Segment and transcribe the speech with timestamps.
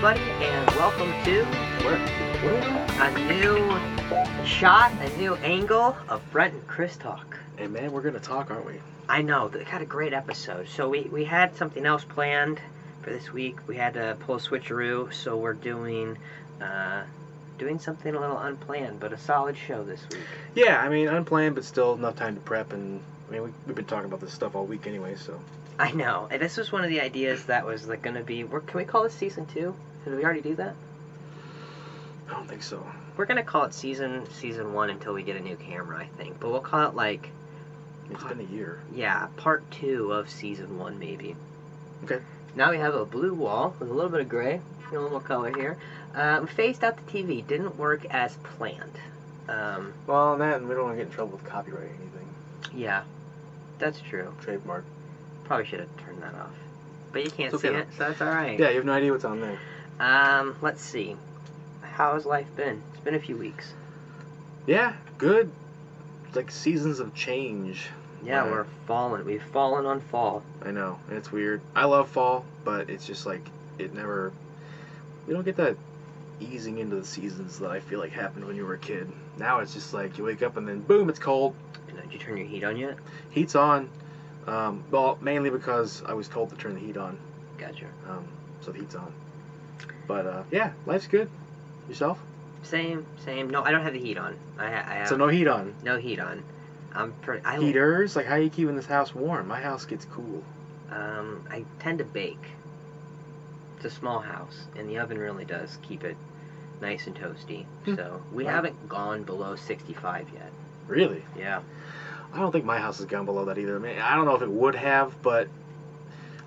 [0.00, 1.42] everybody, and welcome to
[3.02, 7.36] a new shot, a new angle of Brent and Chris talk.
[7.56, 8.74] Hey man, we're gonna talk, aren't we?
[9.08, 10.68] I know, they had a great episode.
[10.68, 12.60] So we, we had something else planned
[13.02, 13.66] for this week.
[13.66, 16.16] We had to pull a switcheroo, so we're doing
[16.62, 17.02] uh,
[17.58, 20.22] doing something a little unplanned, but a solid show this week.
[20.54, 23.74] Yeah, I mean unplanned, but still enough time to prep, and I mean we, we've
[23.74, 25.40] been talking about this stuff all week anyway, so.
[25.80, 26.28] I know.
[26.30, 28.42] And this was one of the ideas that was like going to be.
[28.42, 29.76] We're, can we call this season two?
[30.04, 30.74] Did we already do that?
[32.28, 32.84] I don't think so.
[33.16, 36.38] We're gonna call it season season one until we get a new camera, I think.
[36.40, 37.30] But we'll call it like
[38.10, 38.80] It's been a year.
[38.94, 41.34] yeah, part two of season one maybe.
[42.04, 42.20] Okay.
[42.54, 45.20] Now we have a blue wall with a little bit of gray, a little more
[45.20, 45.76] color here.
[46.14, 47.46] Um, phased out the TV.
[47.46, 48.98] Didn't work as planned.
[49.48, 52.28] Um, Well, that, we don't want to get in trouble with copyright or anything.
[52.74, 53.02] yeah,
[53.78, 54.34] that's true.
[54.40, 54.84] Trademark.
[55.44, 56.50] Probably should have turned that off.
[57.12, 58.58] But you can't It's see it, so that's all right.
[58.58, 59.58] Yeah, you have no idea what's on there.
[60.00, 61.16] Um, let's see.
[61.82, 62.82] How has life been?
[62.94, 63.72] It's been a few weeks.
[64.66, 65.50] Yeah, good.
[66.26, 67.88] It's like seasons of change.
[68.24, 68.50] Yeah, Right.
[68.50, 69.24] we're falling.
[69.24, 70.42] We've fallen on fall.
[70.62, 71.60] I know, and it's weird.
[71.74, 73.46] I love fall, but it's just like
[73.78, 74.32] it never.
[75.26, 75.76] We don't get that
[76.40, 79.10] easing into the seasons that I feel like happened when you were a kid.
[79.38, 81.54] Now it's just like you wake up and then boom, it's cold.
[81.88, 82.96] Did you turn your heat on yet?
[83.30, 83.90] Heat's on.
[84.46, 87.18] Um, well, mainly because I was told to turn the heat on,
[87.58, 87.84] Gotcha.
[88.08, 88.26] um,
[88.62, 89.12] so the heat's on.
[90.08, 91.30] But uh, yeah, life's good.
[91.88, 92.18] Yourself?
[92.64, 93.50] Same, same.
[93.50, 94.36] No, I don't have the heat on.
[94.58, 95.74] I, ha- I have So no heat on.
[95.84, 96.42] no heat on.
[96.92, 97.44] I'm pretty.
[97.44, 98.16] I, Heaters?
[98.16, 99.46] Like how you keeping this house warm?
[99.46, 100.42] My house gets cool.
[100.90, 102.42] Um, I tend to bake.
[103.76, 106.16] It's a small house, and the oven really does keep it
[106.80, 107.64] nice and toasty.
[107.84, 107.94] Hmm.
[107.94, 108.50] So we Wow.
[108.50, 110.50] haven't gone below 65 yet.
[110.88, 111.22] Really?
[111.38, 111.60] Yeah.
[112.32, 113.76] I don't think my house has gone below that either.
[113.76, 115.48] I, mean, I don't know if it would have, but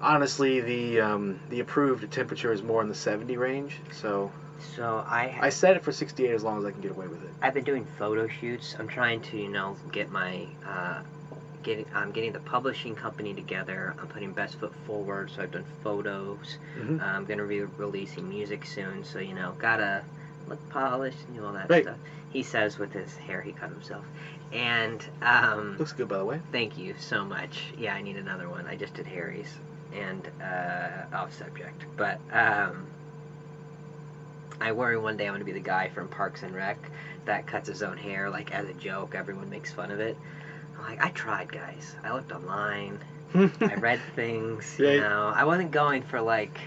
[0.01, 3.79] honestly, the um, the approved temperature is more in the 70 range.
[3.91, 4.31] So
[4.75, 7.23] So I, I set it for 68 as long as I can get away with
[7.23, 7.29] it.
[7.41, 8.75] I've been doing photo shoots.
[8.79, 11.01] I'm trying to, you know, get my uh,
[11.63, 11.85] getting.
[11.93, 13.95] I'm getting the publishing company together.
[13.99, 15.31] I'm putting best foot forward.
[15.31, 16.57] So I've done photos.
[16.79, 17.01] Mhm.
[17.01, 19.03] I'm gonna be releasing music soon.
[19.03, 20.03] So you know, gotta
[20.47, 21.83] look polished and do all that Right.
[21.83, 21.97] stuff.
[22.31, 24.03] He says with his hair he cut himself.
[24.51, 26.39] And um, Looks good, by the way.
[26.51, 27.71] thank you so much.
[27.77, 28.65] Yeah, I need another one.
[28.67, 29.53] I just did Harry's
[29.93, 32.87] and uh, off subject, but um,
[34.59, 36.77] I worry one day I'm gonna be the guy from Parks and Rec
[37.25, 39.15] that cuts his own hair like as a joke.
[39.15, 40.17] Everyone makes fun of it.
[40.77, 41.95] I'm like, I tried, guys.
[42.03, 42.99] I looked online.
[43.33, 44.75] I read things.
[44.79, 44.91] Yeah.
[44.91, 46.57] You know, I wasn't going for like.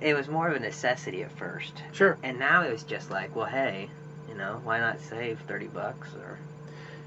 [0.00, 2.18] It was more of a necessity at first, Sure.
[2.22, 3.88] and now it was just like, well, hey,
[4.28, 6.38] you know, why not save thirty bucks or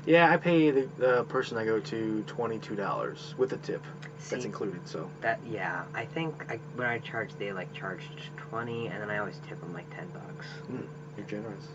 [0.08, 3.84] Yeah, I pay the, the person I go to $22 with a tip.
[4.30, 5.10] That's included, so.
[5.22, 9.20] That yeah, I think I, when I charged, they like charged twenty, and then I
[9.20, 10.48] always tip them like ten bucks.
[10.68, 10.82] Hmm,
[11.16, 11.68] you're generous.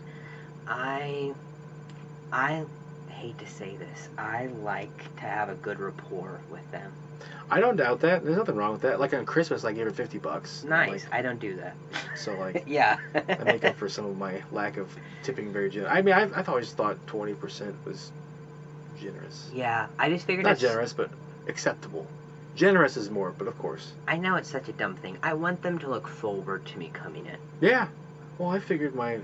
[0.67, 1.33] I,
[2.31, 2.63] I
[3.09, 6.91] hate to say this, I like to have a good rapport with them.
[7.49, 8.23] I don't doubt that.
[8.23, 8.99] There's nothing wrong with that.
[8.99, 10.63] Like on Christmas, I gave her 50 bucks.
[10.63, 11.05] Nice.
[11.11, 11.75] I don't do that.
[12.15, 12.97] So, like, yeah.
[13.15, 14.89] I make up for some of my lack of
[15.23, 15.93] tipping very generous.
[15.93, 18.11] I mean, I've, I've always thought 20% was
[18.99, 19.49] generous.
[19.53, 20.61] yeah, I just figured Not it's.
[20.61, 21.09] generous, but
[21.47, 22.07] acceptable.
[22.55, 23.93] Generous is more, but of course.
[24.07, 25.17] I know it's such a dumb thing.
[25.23, 27.37] I want them to look forward to me coming in.
[27.61, 27.87] Yeah.
[28.37, 29.23] Well, I figured my, you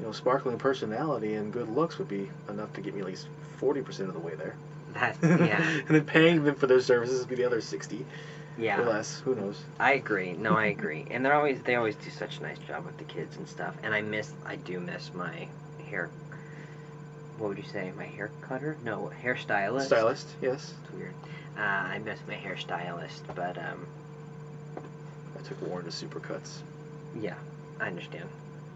[0.00, 3.28] know, sparkling personality and good looks would be enough to get me at least
[3.60, 4.56] 40% of the way there.
[4.94, 8.04] That yeah, and then paying them for their services would be the other 60 or
[8.58, 8.80] yeah.
[8.80, 9.20] less.
[9.20, 9.62] Who knows?
[9.78, 10.32] I agree.
[10.32, 11.06] No, I agree.
[11.10, 13.74] And they're always they always do such a nice job with the kids and stuff.
[13.84, 15.46] And I miss I do miss my
[15.88, 16.10] hair.
[17.40, 17.90] What would you say?
[17.96, 18.76] My hair cutter?
[18.84, 19.86] No, hairstylist.
[19.86, 20.74] Stylist, yes.
[20.84, 21.14] It's weird.
[21.56, 23.86] Uh, I miss my hairstylist, but um,
[24.76, 26.58] I took Warren to Supercuts.
[27.18, 27.34] yeah,
[27.80, 28.28] I understand.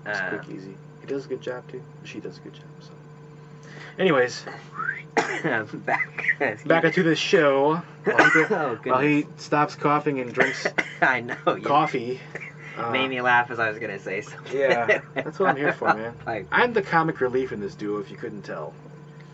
[0.06, 0.74] It's Uh, quick, easy.
[1.02, 1.82] He does a good job too.
[2.04, 2.64] She does a good job.
[2.80, 2.90] So,
[3.98, 4.42] anyways,
[5.74, 6.24] back.
[6.66, 7.82] back to the show.
[8.04, 10.66] While he, oh, while he stops coughing and drinks
[11.02, 11.36] I know.
[11.62, 12.18] Coffee.
[12.78, 14.56] Uh, made me laugh as I was gonna say something.
[14.58, 16.14] Yeah, that's what I'm here for, man.
[16.26, 18.72] Like, I'm the comic relief in this duo, if you couldn't tell.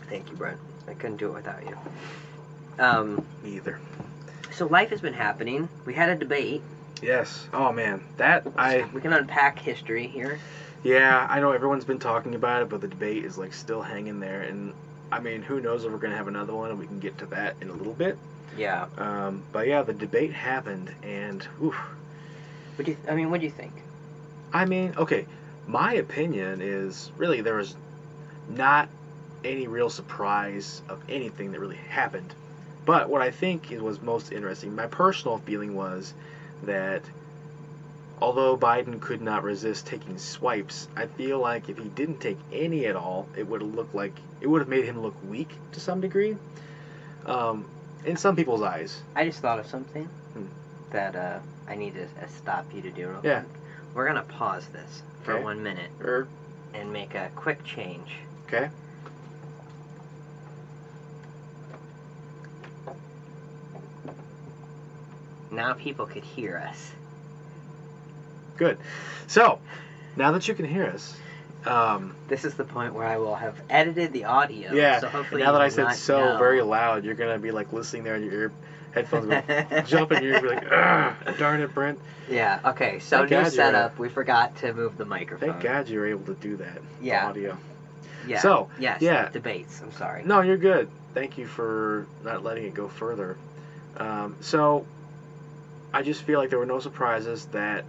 [0.09, 0.57] thank you, Brent.
[0.87, 1.77] I couldn't do it without you.
[2.83, 3.79] Um, Me either.
[4.51, 5.69] so life has been happening.
[5.85, 6.61] We had a debate.
[7.01, 7.47] Yes.
[7.53, 10.39] Oh man, that I We can unpack history here.
[10.83, 14.19] yeah I know everyone's been talking about it, but the debate is like still hanging
[14.19, 14.73] there, and
[15.11, 17.25] I mean who knows if we're gonna have another one, and we can get to
[17.27, 18.17] that in a little bit.
[18.57, 18.85] Yeah.
[18.97, 21.75] Um, but yeah, the debate happened, and oof,
[22.75, 22.97] What do you?
[23.07, 23.73] I mean, what do you think?
[24.53, 25.25] I mean, okay,
[25.67, 27.75] my opinion is really there was
[28.49, 28.89] not
[29.43, 32.33] any real surprise of anything that really happened.
[32.85, 36.13] But what I think it was most interesting, my personal feeling was
[36.63, 37.03] that
[38.21, 42.85] although Biden could not resist taking swipes, I feel like if he didn't take any
[42.87, 45.79] at all, it would have looked like it would have made him look weak to
[45.79, 46.37] some degree.
[47.25, 47.65] Um,
[48.05, 49.01] in some people's eyes.
[49.15, 50.45] I just thought of something Hmm.
[50.91, 51.39] that uh,
[51.71, 53.39] I need to uh, stop you to do real Yeah.
[53.39, 53.51] quick.
[53.93, 55.43] We're gonna pause this for Okay.
[55.43, 56.27] one minute Or
[56.73, 58.11] and make a quick change.
[58.47, 58.69] okay.
[65.49, 66.91] Now people could hear us.
[68.57, 68.77] Good.
[69.27, 69.59] So,
[70.17, 71.17] now that you can hear us,
[71.65, 74.73] um, This is the point where I will have edited the audio.
[74.73, 74.99] yeah.
[74.99, 76.37] So and hopefully now that you I will said not so know.
[76.37, 78.51] very loud, you're gonna be like listening there, in your ear
[78.93, 81.99] headphones will jump in your ear, be like, "Ugh, darn it, Brent."
[82.29, 82.59] Yeah.
[82.65, 82.99] Okay.
[82.99, 83.99] So Thank new God setup.
[83.99, 85.51] We forgot to move the microphone.
[85.51, 86.81] Thank God you were able to do that.
[87.01, 87.27] Yeah.
[87.27, 87.57] Audio.
[88.27, 88.39] Yeah.
[88.39, 89.01] So, yes.
[89.01, 89.29] yeah.
[89.29, 89.81] Debates.
[89.81, 90.23] I'm sorry.
[90.23, 90.89] No, you're good.
[91.13, 93.37] Thank you for not letting it go further.
[93.97, 94.85] Um, so,
[95.93, 97.83] I just feel like there were no surprises that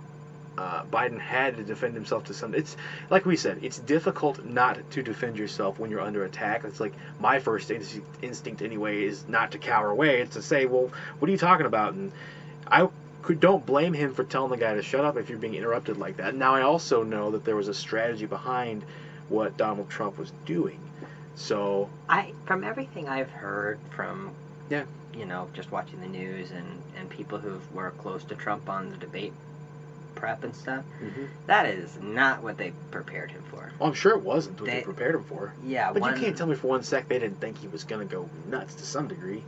[0.59, 2.55] uh, Biden had to defend himself to some.
[2.55, 2.77] It's
[3.11, 6.65] like we said, it's difficult not to defend yourself when you're under attack.
[6.65, 10.21] It's like my first instinct, instinct anyway is not to cower away.
[10.21, 11.95] It's to say, well, what are you talking about?
[11.95, 12.13] And
[12.67, 12.89] I
[13.23, 15.97] could don't blame him for telling the guy to shut up if you're being interrupted
[15.97, 16.35] like that.
[16.35, 18.85] Now I also know that there was a strategy behind
[19.29, 20.81] what Donald Trump was doing.
[21.35, 24.33] So I from everything I've heard from
[24.69, 24.85] Yeah.
[25.15, 26.67] you know just watching the news and
[26.99, 29.33] and people who were close to Trump on the debate
[30.23, 31.25] prep and stuff mm-hmm.
[31.49, 33.73] that is not what they prepared him for.
[33.81, 35.53] Well, I'm sure it wasn't what they, They- prepared him for.
[35.65, 37.83] Yeah, But one, you can't tell me for one sec they didn't think he was
[37.83, 39.43] to go nuts to some degree.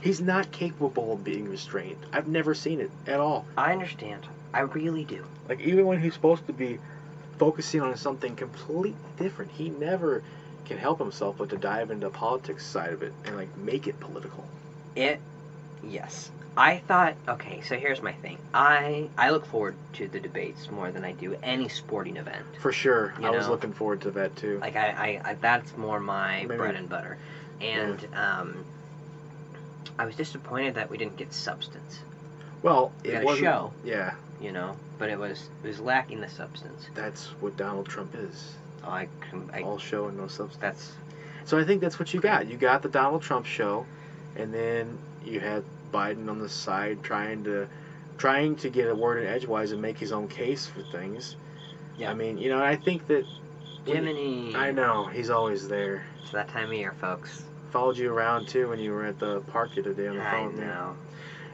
[0.00, 1.98] He's not capable of being restrained.
[2.12, 3.46] I've never seen it at all.
[3.56, 4.26] I understand.
[4.52, 5.24] I really do.
[5.48, 6.80] Like, even when he's supposed to be
[7.38, 10.24] focusing on something completely different, he never
[10.64, 13.86] can help himself but to dive into the politics side of it and, like, make
[13.86, 14.44] it political.
[14.96, 15.20] It
[15.84, 16.32] yes.
[16.56, 18.38] I thought okay, so here's my thing.
[18.54, 22.44] I I look forward to the debates more than I do any sporting event.
[22.60, 23.12] For sure.
[23.22, 24.58] I was looking forward to that, too.
[24.60, 27.18] Like I, I, I that's more my Maybe- bread and butter.
[27.60, 28.64] And um
[29.98, 32.00] I was disappointed that we didn't get substance,
[32.62, 33.44] Well, We it wasn't.
[33.46, 33.72] show.
[33.84, 36.86] Yeah, you know, but it was it was lacking the substance.
[36.94, 38.54] that's what Donald Trump is.
[38.84, 39.08] Oh, I,
[39.52, 40.60] I All show and no substance.
[40.60, 40.92] that's
[41.44, 42.46] So I think that's what you got.
[42.46, 43.86] You got the Donald Trump show,
[44.36, 47.68] and then you had Biden on the side trying to
[48.18, 51.36] trying to get a word in edgewise and make his own case for things.
[51.98, 52.10] Yeah.
[52.10, 53.24] I mean, you know, I think that
[53.86, 54.54] Jiminy.
[54.56, 56.04] I know he's always there.
[56.22, 57.42] It's that time of year, folks.
[57.70, 60.26] Followed you around too when you were at the park the other day on the
[60.26, 60.56] I phone.
[60.58, 60.64] yeah.
[60.66, 60.96] know.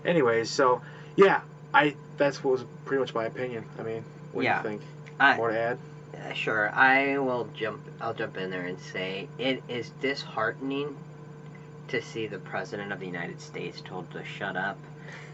[0.05, 0.81] Anyways, so
[1.17, 1.41] yeah,
[1.75, 3.65] I that's what was pretty much my opinion.
[3.79, 4.63] I mean, what Yeah.
[4.63, 4.89] do you think?
[5.21, 5.79] I, More to add?
[6.15, 7.81] Uh, sure, I will jump.
[8.01, 10.97] I'll jump in there and say it is disheartening
[11.93, 14.79] to see the president of the United States told to shut up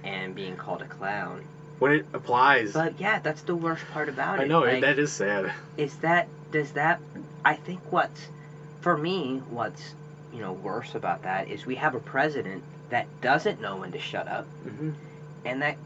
[0.02, 1.43] and being called a clown.
[1.78, 4.43] When it applies, But yeah, that's the worst part about it.
[4.43, 5.52] I know Like, that is sad.
[5.76, 7.00] is that does that?
[7.44, 8.26] I think what's
[8.81, 9.94] for me what's
[10.32, 13.98] you know worse about that is we have a president that doesn't know when to
[13.98, 14.91] shut up hmm
[15.44, 15.77] and that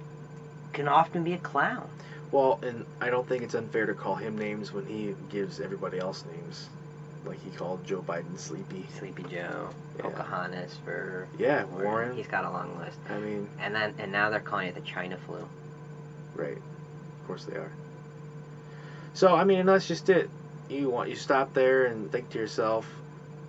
[0.73, 1.87] can often be a clown.
[2.31, 5.99] Well, and I don't think it's unfair to call him names when he gives everybody
[5.99, 6.71] else names.
[7.25, 8.87] Like he called Joe Biden sleepy.
[8.99, 10.03] Sleepy Joe, Yeah.
[10.03, 12.17] Pocahontas for Yeah, Warren.
[12.17, 12.99] He's got a long list.
[13.09, 15.47] I mean, And then and now they're calling it the China flu.
[16.35, 16.57] right.
[16.57, 17.71] Of course they are.
[19.15, 20.29] So, I mean, and that's just it.
[20.69, 22.89] You want you stop there and think to yourself,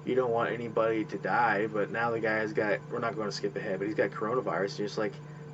[0.06, 3.36] you don't want anybody to die, but now the guy's got we're not going to
[3.36, 4.70] skip ahead, but he's got coronavirus.
[4.72, 5.14] And you're just like,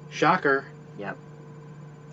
[0.09, 0.65] shocker.
[0.97, 1.15] Yep.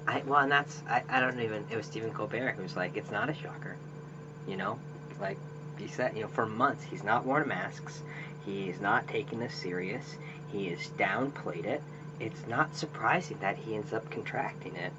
[0.07, 2.97] I well and that's I, I don't even it was Stephen Colbert who was like,
[2.97, 3.75] It's not a shocker.
[4.47, 4.79] You know?
[5.21, 5.39] Like
[5.79, 8.03] he said, you know, for months he's not worn masks.
[8.45, 10.17] He's not taking this serious.
[10.53, 11.83] He has downplayed it.
[12.21, 14.93] It's not surprising that he ends up contracting it.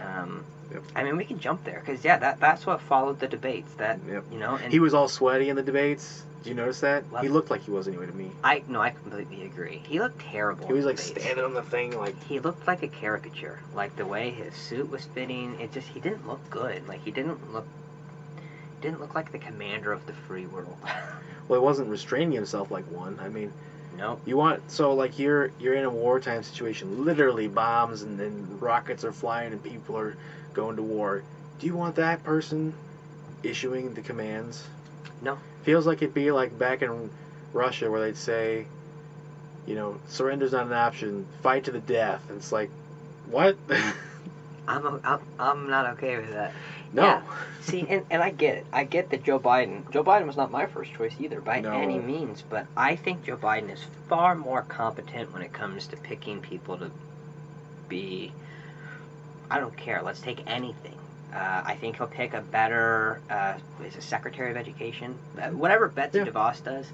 [0.00, 0.82] Um, Yep.
[0.96, 3.74] I mean, we can jump there because yeah, that that's what followed the debates.
[3.74, 4.24] That Yep.
[4.32, 6.24] you know, and He was all sweaty in the debates.
[6.42, 7.04] Did you notice that?
[7.20, 8.30] He looked like he was anyway to me.
[8.42, 9.82] I no, I completely agree.
[9.86, 10.66] He looked terrible.
[10.66, 13.60] He was like standing on the thing, like He looked like a caricature.
[13.74, 16.88] Like the way his suit was fitting, it just he didn't look good.
[16.88, 17.66] Like he didn't look
[18.82, 20.76] didn't look like the commander of the free world.
[21.48, 23.18] well, he wasn't restraining himself like one.
[23.20, 23.52] I mean.
[23.96, 24.20] nope.
[24.26, 29.04] You want so like you're you're in a wartime situation, literally bombs and then rockets
[29.04, 30.16] are flying and people are
[30.52, 31.22] going to war.
[31.58, 32.74] Do you want that person
[33.42, 34.64] issuing the commands?
[35.22, 35.38] No.
[35.62, 37.10] Feels like it'd be like back in
[37.52, 38.66] Russia where they'd say,
[39.66, 42.22] you know, surrender's not an option, fight to the death.
[42.28, 42.70] And it's like,
[43.30, 43.56] what?
[44.68, 46.52] I'm, I'm I'm not okay with that.
[46.92, 47.02] no.
[47.02, 47.22] Yeah.
[47.62, 48.66] See, and, and I get it.
[48.72, 49.88] I get that Joe Biden.
[49.92, 51.72] Joe Biden was not my first choice either, by No.
[51.72, 52.42] any means.
[52.48, 56.76] But I think Joe Biden is far more competent when it comes to picking people
[56.78, 56.90] to
[57.88, 58.32] be.
[59.50, 60.00] I don't care.
[60.02, 60.96] Let's take anything.
[61.34, 63.54] Uh, I think he'll pick a better, uh,
[63.84, 65.14] is it Secretary of Education?
[65.40, 66.24] Uh, whatever Betsy Yeah.
[66.26, 66.86] DeVos does,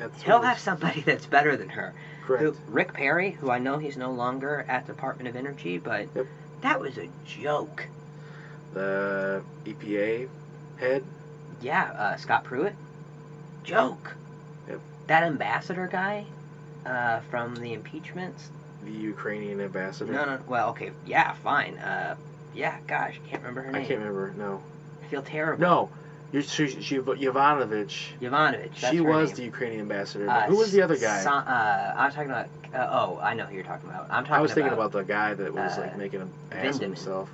[0.00, 1.94] That's he'll have somebody that's better than her.
[2.26, 2.42] correct.
[2.42, 6.26] Who, Rick Perry, who I know he's no longer at Department of Energy, but Yep.
[6.64, 7.86] That was a joke.
[8.72, 10.28] The EPA
[10.78, 11.04] head.
[11.60, 12.74] Yeah, uh, Scott Pruitt,
[13.64, 14.16] joke.
[14.66, 14.80] Yep.
[15.06, 16.24] That ambassador guy
[16.86, 18.48] uh, from the impeachments.
[18.82, 20.14] the Ukrainian ambassador.
[20.14, 20.38] No, no.
[20.48, 21.76] Well, okay, yeah, fine.
[21.76, 22.16] Uh,
[22.54, 24.32] yeah, gosh, I can't remember her I can't remember.
[24.38, 24.62] No,
[25.02, 25.60] I feel terrible.
[25.60, 25.90] no,
[26.32, 26.96] you're she, she,
[28.22, 28.74] Yovanovitch.
[28.90, 29.36] She was name.
[29.36, 30.30] the Ukrainian ambassador.
[30.30, 31.22] Uh, who was the other guy?
[31.22, 32.48] Sa- uh, I'm talking about.
[32.74, 34.06] Uh, oh, I know who you're talking about.
[34.10, 36.76] I'm talking I was thinking about the guy that was uh, like making an ass
[36.76, 37.30] of himself.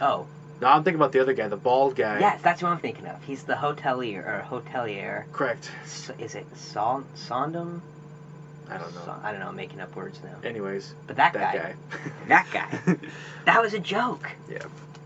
[0.00, 0.26] Oh,
[0.60, 2.18] No, I'm thinking about the other guy, the bald guy.
[2.18, 3.22] yes, that's who I'm thinking of.
[3.24, 5.30] He's the hotelier or hotelier.
[5.32, 5.70] Correct.
[5.84, 7.80] S- Is it Sondom?
[8.68, 9.02] I don't know.
[9.04, 9.48] So- I don't know.
[9.48, 10.48] I'm making up words now.
[10.48, 12.10] Anyways, But that, that guy, guy.
[12.28, 12.96] that guy,
[13.44, 14.28] that was a joke.
[14.48, 14.58] Yeah,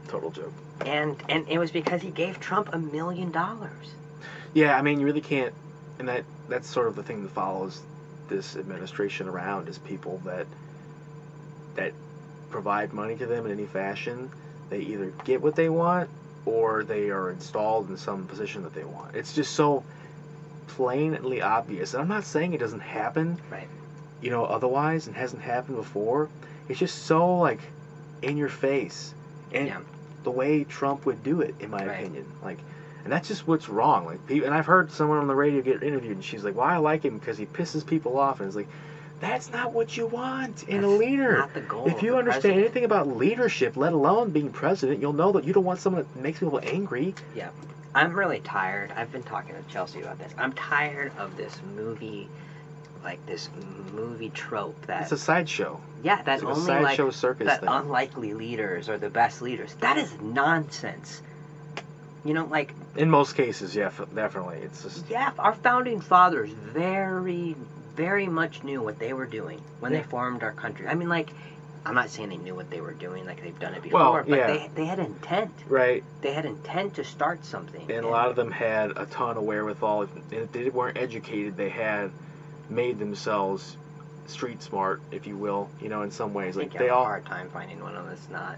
[0.09, 0.53] total joke.
[0.85, 3.71] And and it was because he gave Trump a million dollars.
[4.55, 5.55] Yeah, I mean, you really can't,
[5.99, 7.81] and that that's sort of the thing that follows
[8.29, 10.47] this administration around is people that
[11.75, 11.93] that
[12.51, 14.31] provide money to them in any fashion.
[14.71, 16.09] They either get what they want
[16.47, 19.15] or they are installed in some position that they want.
[19.15, 19.83] It's just so
[20.69, 21.95] plainly obvious.
[21.95, 23.69] And I'm not saying it doesn't happen, Right.
[24.21, 26.29] You know, otherwise, and hasn't happened before.
[26.69, 27.61] It's just so like
[28.23, 29.15] in your face,
[29.53, 29.81] and Yeah.
[30.23, 32.01] the way Trump would do it, in my Right.
[32.01, 32.59] opinion, like.
[33.05, 34.07] And that's just what's wrong.
[34.07, 36.67] Like, people, and I've heard someone on the radio get interviewed, and she's like, "Well,
[36.67, 38.69] I like him because he pisses people off." And it's like,
[39.21, 41.39] that's not what you want in a leader.
[41.39, 41.87] Not the goal.
[41.87, 42.65] If you understand president.
[42.65, 46.21] anything about leadership, let alone being president, you'll know that you don't want someone that
[46.23, 47.15] makes people angry.
[47.35, 47.51] Yeah.
[47.95, 48.91] I'm really tired.
[48.97, 50.33] I've been talking to Chelsea about this.
[50.37, 52.29] I'm tired of this movie,
[53.05, 53.49] like this
[53.93, 55.81] movie trope that It's a sideshow.
[56.03, 57.69] yeah, that It's like a only like sideshow circus that thing.
[57.69, 59.75] unlikely leaders are the best leaders.
[59.77, 61.23] That is nonsense.
[62.25, 64.59] You know, like In most cases, yeah, f- definitely.
[64.59, 67.55] It's just yeah, our founding fathers very,
[67.97, 69.99] very much knew what they were doing when Yeah.
[70.01, 70.87] they formed our country.
[70.89, 71.31] I mean, like.
[71.87, 74.25] I'm not saying they knew what they were doing, like they've done it before, Well,
[74.27, 75.51] but they, they had intent.
[75.69, 76.03] right.
[76.23, 77.93] They had intent to start something.
[77.93, 80.05] And a lot of them had a ton of wherewithal.
[80.05, 82.11] If, if they weren't educated, they had
[82.71, 83.77] made themselves
[84.29, 85.69] street smart, if you will.
[85.79, 87.05] You know, in some ways, like they all.
[87.05, 88.57] hard time finding one of that's not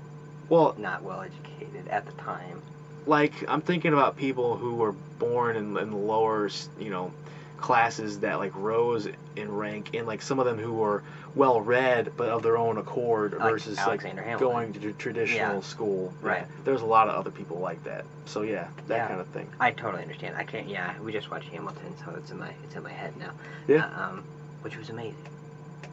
[0.48, 2.62] Well, not well educated at the time.
[3.06, 7.12] Like I'm thinking about people who were born in, in the lower, you know,
[7.58, 11.02] classes that like rose in rank, and like some of them who were
[11.34, 15.60] well read but of their own accord Like versus Alexander like going to traditional Yeah.
[15.60, 16.12] school.
[16.22, 16.40] Right.
[16.40, 16.46] Yeah.
[16.64, 18.04] There's a lot of other people like that.
[18.24, 19.08] So yeah, that Yeah.
[19.08, 19.48] kind of thing.
[19.60, 20.36] I totally understand.
[20.36, 20.66] I can't.
[20.68, 23.30] Yeah, we just watched Hamilton, so it's in my it's in my head now.
[23.68, 23.86] Yeah.
[23.96, 24.24] Uh, um,
[24.62, 25.16] which was amazing.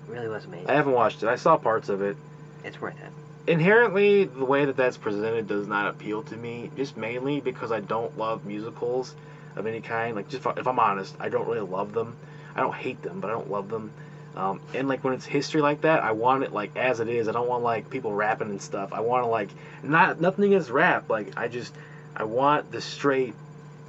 [0.07, 0.69] Really was amazing.
[0.69, 1.27] I haven't watched it.
[1.29, 2.17] I saw parts of it.
[2.63, 3.11] it's worth it.
[3.47, 7.79] Inherently the way that that's presented does not appeal to me just mainly because i
[7.79, 9.15] don't love musicals
[9.55, 10.15] of any kind.
[10.15, 12.15] Like just if i'm honest i don't really love them.
[12.55, 13.91] I don't hate them but i don't love them.
[14.35, 17.27] Um, and like when it's history like that i want it like as it is.
[17.27, 18.93] I don't want like people rapping and stuff.
[18.93, 19.49] I want to like
[19.83, 21.09] not nothing is rap.
[21.09, 21.73] Like i just
[22.15, 23.35] i want the straight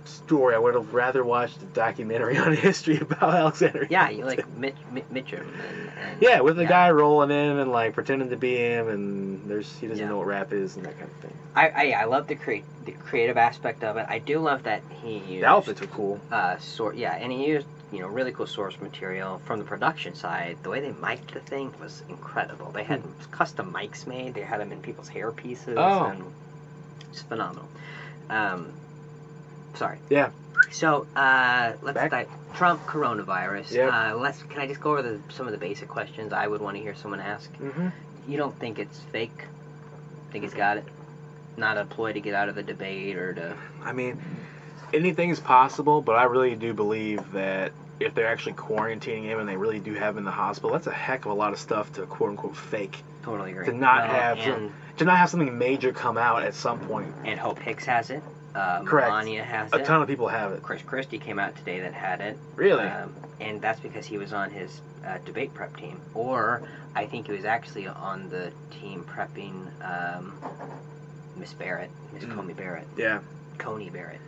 [0.05, 4.47] story i would have rather watched a documentary on history about alexander Yeah, you like
[4.57, 6.69] Mitch, Mitch Mitchum and, and yeah, with the yeah.
[6.69, 10.11] guy rolling in and like pretending to be him, and there's he doesn't Yeah.
[10.11, 11.33] know what rap is and that kind of thing.
[11.57, 14.07] I, I I love the create the creative aspect of it.
[14.09, 16.21] I do love that he used The outfits are cool.
[16.31, 20.15] uh sort yeah, and he used you know really cool source material from the production
[20.15, 20.57] side.
[20.63, 22.71] The way they mic'd the thing was incredible.
[22.73, 24.35] They had custom mics made.
[24.35, 25.77] They had them in people's hair pieces.
[25.79, 26.05] Oh.
[26.07, 26.23] and
[27.11, 27.69] it's phenomenal.
[28.31, 28.73] Um,
[29.75, 29.99] sorry.
[30.11, 30.31] Yeah.
[30.71, 32.29] So uh, let's Back- dive.
[32.55, 33.73] Trump coronavirus.
[33.73, 33.93] Yep.
[33.93, 34.43] Uh, let's.
[34.45, 36.83] Can I just go over the, some of the basic questions I would want to
[36.83, 37.53] hear someone ask?
[37.55, 37.89] Mm-hmm.
[38.29, 39.45] You don't think it's fake?
[40.31, 40.85] Think he's got it?
[41.57, 43.57] Not a ploy to get out of the debate or to.
[43.83, 44.21] I mean,
[44.93, 49.49] anything is possible, but I really do believe that if they're actually quarantining him and
[49.49, 51.59] they really do have him in the hospital, that's a heck of a lot of
[51.59, 52.99] stuff to quote unquote fake.
[53.23, 53.67] Totally agree.
[53.67, 57.13] To not Well, have and, To not have something major come out at some point.
[57.25, 58.23] and Hope Hicks has it.
[58.55, 59.09] Uh, Correct.
[59.09, 59.85] Melania has A it.
[59.85, 60.63] ton of people have it.
[60.63, 62.39] Chris Christie came out today that had it.
[62.57, 62.85] Really?
[62.85, 66.01] Um, and that's because he was on his uh, debate prep team.
[66.15, 66.63] Or
[66.95, 70.39] I think he was actually on the team prepping um,
[71.37, 72.35] Miss Barrett, Miss Mm.
[72.37, 73.19] Comey Barrett, yeah.
[73.59, 74.21] Coney Barrett.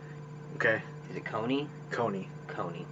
[0.55, 0.81] Okay.
[1.09, 1.69] Is it Coney?
[1.91, 2.27] Coney.
[2.47, 2.85] Coney.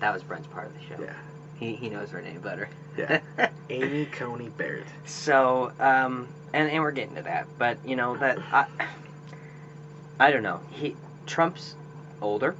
[0.00, 1.00] That was Brent's part of the show.
[1.00, 1.14] Yeah.
[1.60, 2.68] He, he knows her name better.
[2.96, 3.20] Yeah.
[3.70, 4.86] Amy Coney Barrett.
[5.06, 8.66] so, um, and, and we're getting to that, but you know that I,
[10.18, 10.60] I don't know.
[10.70, 11.74] He Trump's
[12.20, 12.54] older.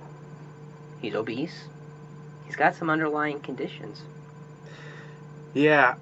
[1.01, 1.65] He's obese.
[2.47, 4.01] He's got some underlying conditions.
[5.53, 5.95] Yeah,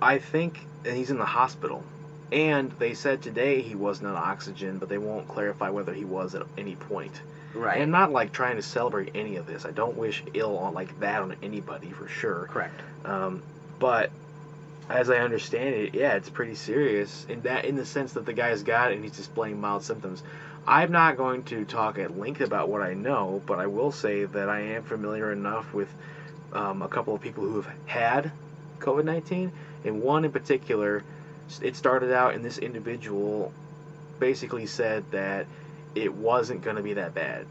[0.00, 1.84] I think he's in the hospital.
[2.32, 6.34] And they said today he wasn't on oxygen, but they won't clarify whether he was
[6.34, 7.20] at any point.
[7.54, 7.74] Right.
[7.74, 9.64] And I'm not like trying to celebrate any of this.
[9.64, 12.48] I don't wish ill on like that on anybody for sure.
[12.50, 12.80] Correct.
[13.04, 13.42] Um,
[13.78, 14.10] but
[14.88, 18.32] as I understand it, yeah, it's pretty serious in that in the sense that the
[18.32, 20.22] guy's got it and he's displaying mild symptoms.
[20.68, 24.24] I'm not going to talk at length about what I know, but I will say
[24.24, 25.88] that I am familiar enough with
[26.52, 28.32] um, a couple of people who have had
[28.80, 29.52] COVID 19,
[29.84, 31.04] and one in particular,
[31.62, 33.52] it started out and this individual
[34.18, 35.46] basically said that
[35.94, 37.46] it wasn't going to be that bad.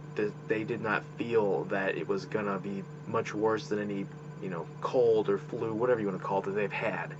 [0.47, 4.05] They did not feel that it was going to be much worse than any,
[4.43, 7.11] you know, cold or flu, whatever you want to call it, that they've had.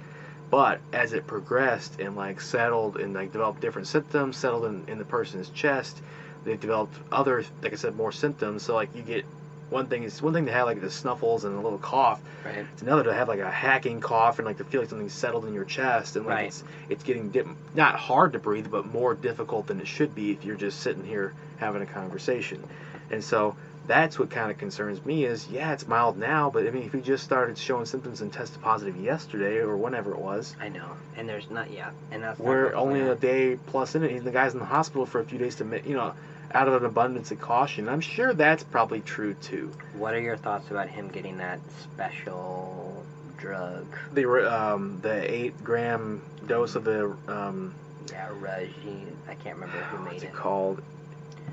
[0.55, 4.97] But as it progressed and like settled and like developed different symptoms, settled in, in
[4.97, 6.01] the person's chest,
[6.45, 8.63] they developed other, like I said, more symptoms.
[8.63, 9.25] So like you get
[9.69, 12.21] one thing is one thing to have like the snuffles and a little cough.
[12.45, 12.65] Right.
[12.71, 15.43] It's another to have like a hacking cough and like to feel like something's settled
[15.43, 16.47] in your chest and like Right.
[16.47, 20.31] it's it's getting dip- not hard to breathe but more difficult than it should be
[20.31, 22.63] if you're just sitting here having a conversation.
[23.12, 26.71] And so that's what kind of concerns me is yeah it's mild now but I
[26.71, 30.55] mean if he just started showing symptoms and tested positive yesterday or whenever it was
[30.59, 30.89] I know.
[31.17, 31.91] And there's not yeah.
[32.11, 35.05] And that's we're only a day plus in it and the guy's in the hospital
[35.05, 36.13] for a few days to you know
[36.53, 37.89] out of an abundance of caution.
[37.89, 39.71] I'm sure that's probably true too.
[39.93, 43.05] What are your thoughts about him getting that special
[43.37, 43.85] drug?
[44.13, 47.73] The um the eight gram dose of the um
[48.11, 49.15] Yeah, Regine.
[49.27, 50.33] I can't remember who made it it.
[50.33, 50.81] called?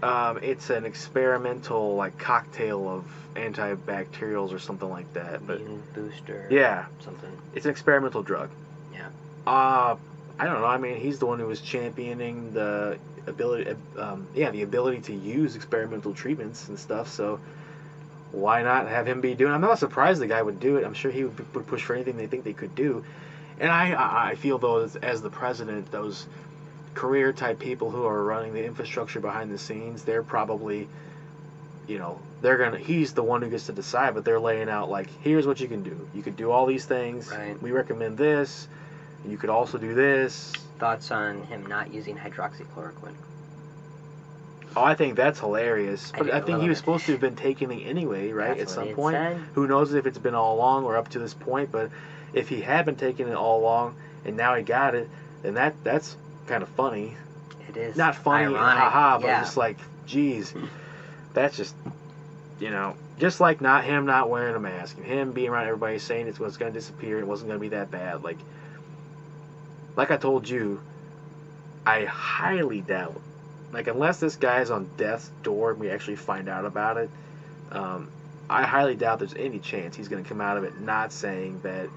[0.03, 5.47] Um, it's an experimental like cocktail of antibacterials or something like that.
[5.47, 5.61] But
[5.95, 6.49] booster.
[6.51, 7.31] yeah, Something.
[7.55, 8.51] it's an experimental drug.
[8.93, 9.09] Yeah.
[9.47, 9.97] Uh,
[10.39, 10.67] I don't know.
[10.67, 15.15] I mean, he's the one who was championing the ability, um, yeah, the ability to
[15.15, 17.09] use experimental treatments and stuff.
[17.09, 17.39] So
[18.33, 19.53] why not have him be doing?
[19.53, 20.85] I'm not surprised the guy would do it.
[20.85, 23.05] I'm sure he would, would push for anything they think they could do.
[23.61, 26.27] And I, I I feel though, as, as the president, those
[26.95, 30.89] career type people who are running the infrastructure behind the scenes, they're probably,
[31.87, 32.79] you know, they're gonna.
[32.79, 35.69] He's the one who gets to decide, but they're laying out like, here's what you
[35.69, 36.09] can do.
[36.15, 37.31] You could do all these things.
[37.31, 37.61] Right.
[37.63, 38.69] We recommend this.
[39.27, 40.53] You could also do this.
[40.79, 43.15] Thoughts on him not using hydroxychloroquine?
[44.75, 46.13] Oh, I think that's hilarious.
[46.17, 46.85] But I, I, think he was bit.
[46.85, 48.57] supposed to have been taking it anyway, right?
[48.59, 49.15] That's At some point.
[49.15, 49.37] said.
[49.55, 51.71] Who knows if it's been all along or up to this point?
[51.71, 51.91] But
[52.33, 55.09] if he had been taking it all along and now he got it,
[55.43, 57.17] then that that's kind of funny.
[57.69, 58.83] It is Not funny, ironic.
[58.83, 59.41] haha, but yeah.
[59.41, 60.53] just like, geez,
[61.33, 61.75] that's just,
[62.61, 65.99] you know, just like not him not wearing a mask and him being around everybody
[65.99, 68.23] saying it was going to disappear, it wasn't going to be that bad.
[68.25, 68.39] Like,
[69.97, 70.81] like I told you,
[71.87, 73.21] I highly doubt,
[73.73, 77.11] like unless this guy's on death's door and we actually find out about it,
[77.71, 78.11] um,
[78.51, 81.61] I highly doubt there's any chance he's going to come out of it not saying
[81.63, 81.89] that.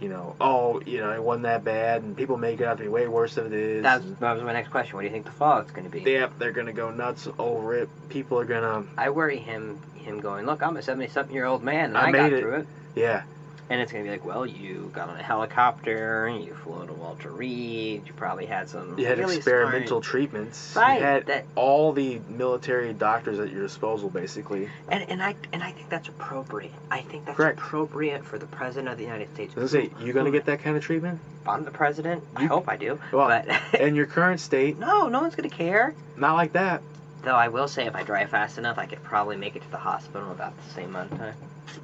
[0.00, 2.82] You know, oh, you know, it wasn't that bad, and people make it out to
[2.82, 3.82] be way worse than it is.
[3.84, 4.96] That was, and- that was my next question.
[4.96, 6.00] What do you think the fallout's going to be?
[6.10, 7.88] Yep, they're gonna go nuts over it.
[8.08, 11.86] People are gonna, I worry him him going, look, I'm a 70 year old man
[11.90, 12.66] and I I, got it." through it.
[12.94, 13.22] yeah,
[13.70, 16.92] And it's going to be like, well, you got on a helicopter, you flew to
[16.92, 18.98] Walter Reed, you probably had some.
[18.98, 20.74] you had really experimental smart- treatments.
[20.76, 20.98] Right.
[20.98, 24.68] You had that, all the military doctors at your disposal, basically.
[24.88, 26.72] and, and I and I think that's appropriate.
[26.90, 27.58] I think that's Correct.
[27.58, 29.52] appropriate for the president of the United States.
[29.52, 31.18] I gonna say, you gonna get that kind of treatment?
[31.40, 32.22] If I'm the president.
[32.36, 32.98] I hope I do.
[33.12, 35.94] Well, but in your current state, no, no one's going to care.
[36.16, 36.82] not like that.
[37.22, 39.70] Though I will say, if I drive fast enough, I could probably make it to
[39.70, 41.34] the hospital in about the same amount of time.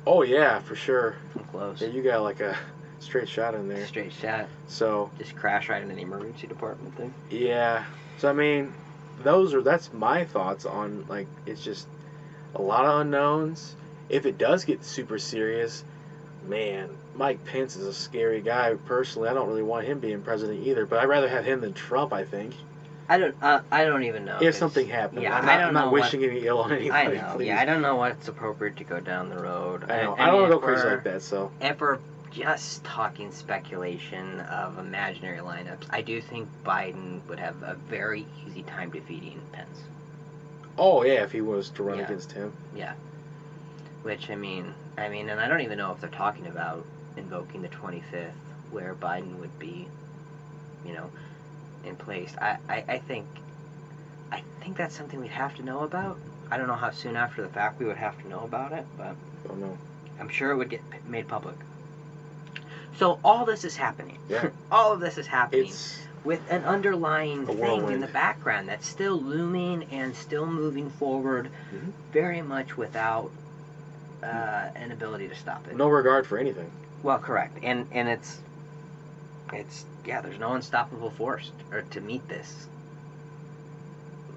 [0.07, 1.17] Oh yeah, for sure.
[1.37, 1.81] I'm close.
[1.81, 2.57] Yeah, you got like a
[3.01, 3.87] straight shot in there.
[3.87, 4.49] Straight shot.
[4.69, 7.13] So Just crash right into the emergency department thing.
[7.31, 7.85] yeah,
[8.19, 8.73] so I mean,
[9.23, 11.87] those are that's my thoughts on like it's just
[12.55, 13.75] a lot of unknowns.
[14.09, 15.85] If it does get super serious,
[16.49, 18.75] man, Mike Pence is a scary guy.
[18.87, 20.85] Personally, I don't really want him being president either.
[20.87, 22.13] But I'd rather have him than Trump.
[22.13, 22.55] I think
[23.11, 23.35] I don't.
[23.43, 24.39] Uh, I don't even know.
[24.41, 26.61] If something happened, Yeah, I'm I not, don't I'm not know what- wishing any ill
[26.61, 27.19] on anybody.
[27.19, 27.33] I know.
[27.37, 27.47] please.
[27.49, 29.91] Yeah, I don't know what's appropriate to go down the road.
[29.91, 30.15] I know.
[30.15, 31.21] I, I, don't mean, want to go crazy like that.
[31.23, 31.99] So If we're
[32.31, 38.63] just talking speculation of imaginary lineups, I do think Biden would have a very easy
[38.63, 39.81] time defeating Pence.
[40.79, 42.05] oh yeah, if he was to run Yeah.
[42.05, 42.93] against him, Yeah.
[44.03, 47.61] Which I mean, I mean, and I don't even know if they're talking about invoking
[47.63, 48.31] the 25th,
[48.71, 49.89] where Biden would be,
[50.87, 51.11] you know,
[51.85, 52.35] in place.
[52.41, 53.27] I, I, I think,
[54.33, 56.19] I think that's something we'd have to know about.
[56.51, 58.85] I don't know how soon after the fact we would have to know about it,
[58.97, 59.15] but
[59.45, 59.77] I don't know.
[60.19, 61.55] I'm sure it would get p- made public.
[62.97, 64.19] So all this is happening.
[64.29, 64.51] Yeah.
[64.71, 69.19] all of this is happening It's with an underlying thing in the background that's still
[69.21, 71.93] looming and still moving forward, Mhm.
[72.13, 73.31] very much without
[74.23, 74.27] uh,
[74.75, 75.75] an ability to stop it.
[75.77, 76.71] no regard for anything.
[77.03, 78.39] Well, correct, and and it's
[79.55, 82.67] it's yeah, there's no unstoppable force or to meet this.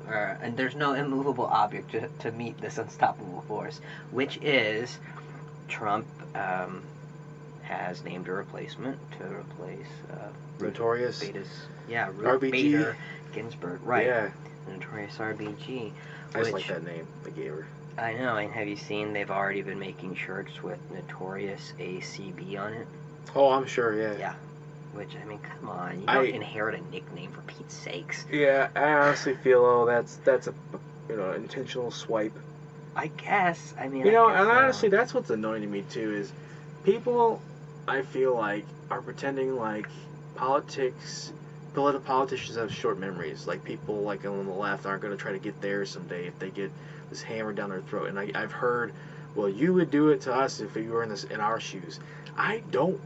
[0.07, 3.79] Or, and there's no immovable object to, to meet this unstoppable force,
[4.11, 4.97] which is
[5.67, 6.83] Trump um,
[7.63, 10.27] has named a replacement to replace uh,
[10.59, 11.23] Notorious.
[11.87, 12.51] Yeah, Ruth RBG.
[12.51, 12.97] Bader
[13.33, 14.05] Ginsburg, right?
[14.05, 14.29] Yeah,
[14.67, 15.91] Notorious RBG.
[16.35, 17.67] I Which- like that name they gave her.
[17.97, 22.73] I know, and have you seen they've already been making shirts with Notorious ACB on
[22.73, 22.87] it?
[23.35, 23.95] Oh, I'm sure.
[23.95, 24.17] Yeah.
[24.17, 24.33] Yeah.
[24.93, 28.25] Which I mean, come on, you I- don't inherit a nickname for Pete's sakes.
[28.31, 30.53] Yeah, I honestly feel oh that's that's a
[31.09, 32.33] you know intentional swipe.
[32.95, 33.73] I guess.
[33.79, 34.51] I mean, You I know, and so.
[34.51, 36.31] honestly, that's what's annoying to me too is
[36.83, 37.41] people.
[37.87, 39.87] I feel like are pretending like
[40.35, 41.33] politics,
[41.73, 43.47] political politicians have short memories.
[43.47, 46.37] Like people like on the left aren't going to try to get there someday if
[46.39, 46.71] they get
[47.09, 48.09] this hammered down their throat.
[48.09, 48.93] And I, I've heard,
[49.35, 51.99] well, you would do it to us if you were in this in our shoes.
[52.37, 52.99] I don't.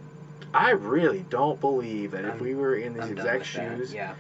[0.54, 4.14] I really don't believe that if I'm- we were in these I'm exact shoes, Yeah.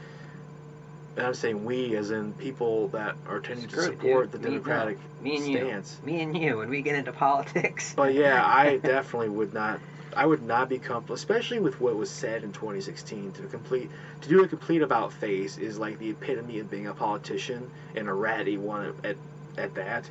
[1.15, 4.41] and I'm saying we as in people that are tending Screw to support dude.
[4.41, 4.49] the.
[4.49, 5.57] Democratic Me and you.
[5.57, 5.99] stance.
[6.03, 6.57] Me and you.
[6.57, 7.93] When we get into politics.
[7.95, 9.79] But yeah, I definitely would not.
[10.15, 13.33] I would not be comfortable, especially with what was said in 2016.
[13.33, 13.89] To complete,
[14.21, 18.07] to do a complete about face is like the epitome of being a politician and
[18.09, 19.15] a ratty one at
[19.57, 20.09] at that.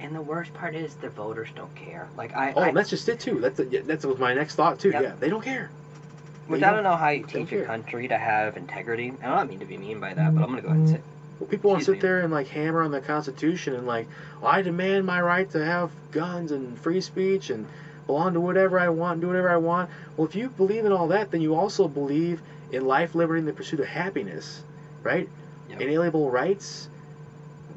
[0.00, 2.08] And the worst part is the voters don't care.
[2.16, 2.52] Like I.
[2.52, 3.40] Oh, I that's just it too.
[3.40, 4.90] That's yeah, that's was my next thought too.
[4.90, 5.02] Yep.
[5.02, 5.70] Yeah, they don't care.
[6.46, 9.12] which they I don't know how you teach a country to have integrity.
[9.22, 11.00] I don't mean to be mean by that, but I'm gonna go ahead and say.
[11.40, 14.08] Well, people want to sit there and like hammer on the Constitution and like,
[14.42, 17.66] I demand my right to have guns and free speech and
[18.06, 19.90] belong to whatever I want, and do whatever I want.
[20.16, 22.40] Well, if you believe in all that, then you also believe
[22.72, 24.62] in life, liberty, and the pursuit of happiness,
[25.02, 25.28] right?
[25.68, 25.80] Yep.
[25.80, 26.88] Inalienable rights,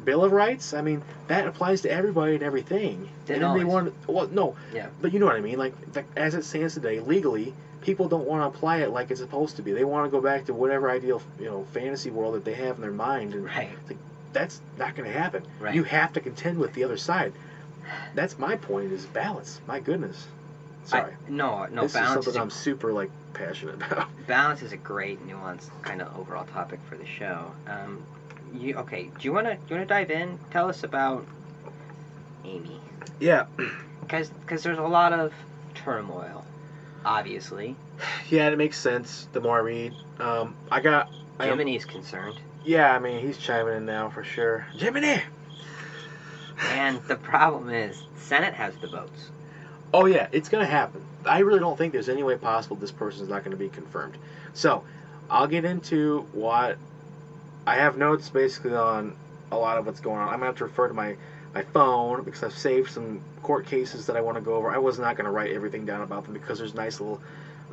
[0.03, 0.73] Bill of Rights.
[0.73, 3.09] I mean, that applies to everybody and everything.
[3.25, 3.91] Didn't and then they always.
[3.93, 4.87] want, well, no, Yeah.
[5.01, 5.57] but you know what I mean.
[5.59, 9.19] Like, like as it stands today, legally, people don't want to apply it like it's
[9.21, 9.71] supposed to be.
[9.73, 12.75] They want to go back to whatever ideal, you know, fantasy world that they have
[12.75, 13.69] in their mind, and Right.
[14.33, 15.43] that's not going to happen.
[15.59, 15.75] Right.
[15.75, 17.33] You have to contend with the other side.
[18.15, 19.59] That's my point is balance.
[19.67, 20.27] My goodness.
[20.85, 21.11] Sorry.
[21.13, 21.81] I, no, no.
[21.83, 24.07] this is balance something is a I'm super like passionate about.
[24.27, 27.51] balance is a great nuanced kind of overall topic for the show.
[27.67, 28.01] Um,
[28.53, 29.03] you okay?
[29.05, 30.37] Do you wanna do you wanna dive in?
[30.51, 31.25] Tell us about
[32.45, 32.79] Amy,
[33.19, 33.45] Yeah.
[34.01, 35.33] because because there's a lot of
[35.75, 36.45] turmoil,
[37.05, 37.75] obviously.
[38.29, 39.93] Yeah, it makes sense the more I read.
[40.19, 41.09] Um, I got
[41.39, 44.65] I am- concerned, Yeah, I mean he's chiming in now for sure.
[44.73, 45.21] Jiminy.
[46.71, 49.29] and the problem is Senate has the votes.
[49.93, 51.03] Oh yeah, it's gonna happen.
[51.25, 54.17] I really don't think there's any way possible this person's not gonna be confirmed.
[54.53, 54.83] So,
[55.29, 56.77] I'll get into what
[57.65, 59.15] I have notes basically on
[59.51, 60.27] a lot of what's going on.
[60.27, 61.15] I'm gonna have to refer to my
[61.53, 64.71] my phone because I've saved some court cases that I want to go over.
[64.71, 67.21] I was not gonna write everything down about them because there's nice little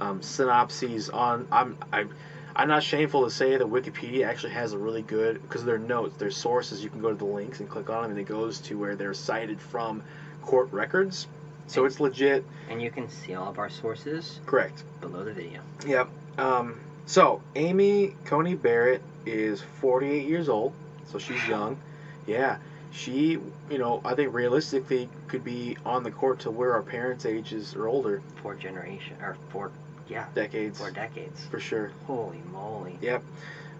[0.00, 1.46] um, synopses on.
[1.50, 2.10] I'm I'm
[2.56, 6.16] I'm not shameful to say that Wikipedia actually has a really good because their notes,
[6.16, 6.82] their sources.
[6.82, 8.96] You can go to the links and click on them, and it goes to where
[8.96, 10.02] they're cited from
[10.42, 11.28] court records.
[11.68, 12.44] So it's legit.
[12.70, 14.82] And you can see all of our sources Correct.
[15.00, 15.60] below the video.
[15.86, 16.08] Yep.
[16.38, 20.72] Um, so Amy Coney Barrett is 48 years old,
[21.10, 21.78] so she's young.
[22.26, 22.56] Yeah,
[22.92, 23.38] she,
[23.70, 27.74] you know, I think realistically could be on the court till we're our parents' ages
[27.74, 29.70] or older, Four generation or four,
[30.08, 31.44] yeah, decades four decades.
[31.46, 31.90] for sure.
[32.06, 32.98] Holy moly!
[33.02, 33.22] Yep.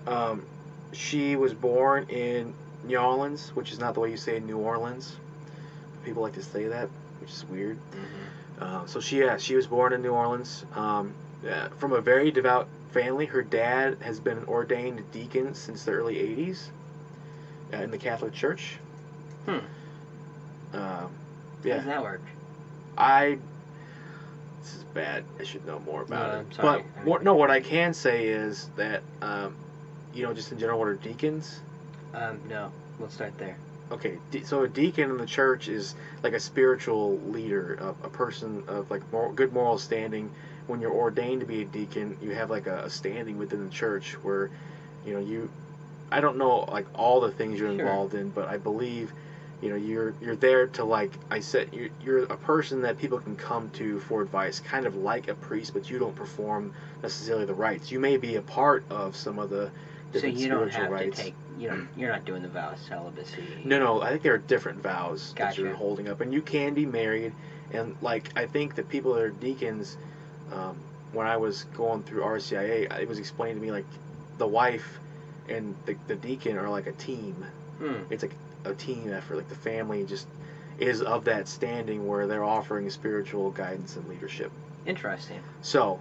[0.06, 0.42] Um,
[0.92, 5.16] she was born in New Orleans, which is not the way you say New Orleans.
[6.04, 6.88] People like to say that,
[7.20, 7.76] which is weird.
[7.92, 11.12] hmm Uh, so she, yeah, she was born in New Orleans, um,
[11.48, 13.26] uh, from a very devout family.
[13.26, 16.68] Her dad has been an ordained deacon since the early '80s
[17.72, 18.76] uh, in the Catholic Church.
[19.46, 19.58] Hmm.
[20.72, 21.08] Uh, How
[21.62, 22.20] does that work?
[22.96, 23.38] I.
[24.62, 25.24] This is bad.
[25.38, 26.46] I should know more about No, it.
[26.60, 29.54] But what, no, what I can say is that, um,
[30.12, 31.60] you know, just in general, what are deacons?
[32.12, 32.70] Um, no.
[32.98, 33.56] We'll start there.
[33.90, 38.10] Okay, de- so a deacon in the church is like a spiritual leader, a, a
[38.10, 40.30] person of like mor- good moral standing.
[40.68, 43.70] When you're ordained to be a deacon, you have like a, a standing within the
[43.70, 44.50] church where,
[45.04, 45.50] you know, you.
[46.12, 47.80] I don't know like all the things you're Sure.
[47.80, 49.12] involved in, but I believe,
[49.60, 53.18] you know, you're you're there to like I said, you're, you're a person that people
[53.18, 57.44] can come to for advice, kind of like a priest, but you don't perform necessarily
[57.46, 57.90] the rites.
[57.90, 59.70] You may be a part of some of the
[60.12, 61.16] different So you don't spiritual have rites.
[61.18, 61.34] to take.
[61.58, 61.88] You don't.
[61.96, 63.42] You're not doing the vow of celibacy.
[63.64, 66.72] No, no, I think there are different vows that you're holding up, and you can
[66.74, 67.32] be married.
[67.72, 69.96] And like, I think that people that are deacons,
[70.52, 70.76] um,
[71.12, 73.86] when I was going through RCIA, it was explained to me like
[74.38, 74.98] the wife
[75.48, 77.44] and the, the deacon are like a team.
[77.78, 77.94] Hmm.
[78.10, 78.34] It's like
[78.64, 79.36] a team effort.
[79.36, 80.26] Like the family just
[80.78, 84.52] is of that standing where they're offering spiritual guidance and leadership.
[84.86, 85.40] Interesting.
[85.62, 85.98] So,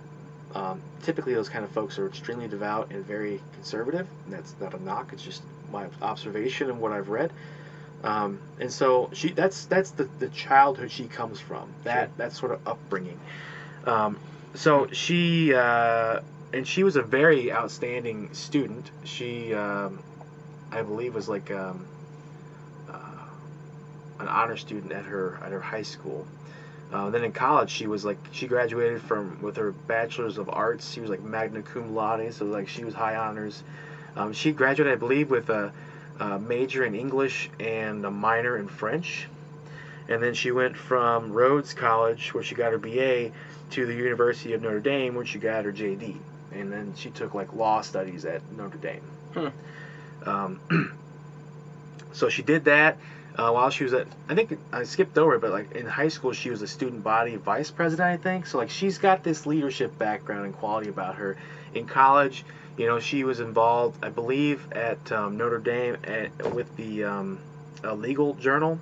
[0.55, 4.07] Um, typically, those kind of folks are extremely devout and very conservative.
[4.25, 7.31] And that's not a knock; it's just my observation and what I've read.
[8.03, 11.69] Um, and so she that's that's the, the childhood she comes from.
[11.83, 12.17] That Sure.
[12.17, 13.19] that sort of upbringing.
[13.85, 14.17] Um,
[14.53, 16.21] so she uh,
[16.53, 18.89] and she was a very outstanding student.
[19.03, 19.99] She um,
[20.71, 21.85] I believe was like um,
[22.89, 23.25] uh,
[24.19, 26.25] an honor student at her at her high school.
[26.91, 30.91] Uh, then in college, she was like she graduated from with her bachelor's of arts.
[30.91, 33.63] She was like magna cum laude, so like she was high honors.
[34.15, 35.71] Um, she graduated, I believe, with a,
[36.19, 39.27] a major in English and a minor in French.
[40.09, 43.31] And then she went from Rhodes College, where she got her BA,
[43.71, 46.15] to the University of Notre Dame, where she got her JD.
[46.53, 49.01] And then she took like law studies at Notre Dame.
[49.33, 50.29] Hmm.
[50.29, 50.97] Um,
[52.13, 52.97] so she did that
[53.37, 54.07] uh, while she was at.
[54.29, 57.03] I think I skipped over it, but like in high school, she was a student
[57.03, 58.07] body vice president.
[58.07, 58.57] I think so.
[58.57, 61.37] Like she's got this leadership background and quality about her.
[61.73, 62.43] In college,
[62.77, 67.39] you know, she was involved, I believe, at um, Notre Dame at, with the um,
[67.83, 68.79] legal journal.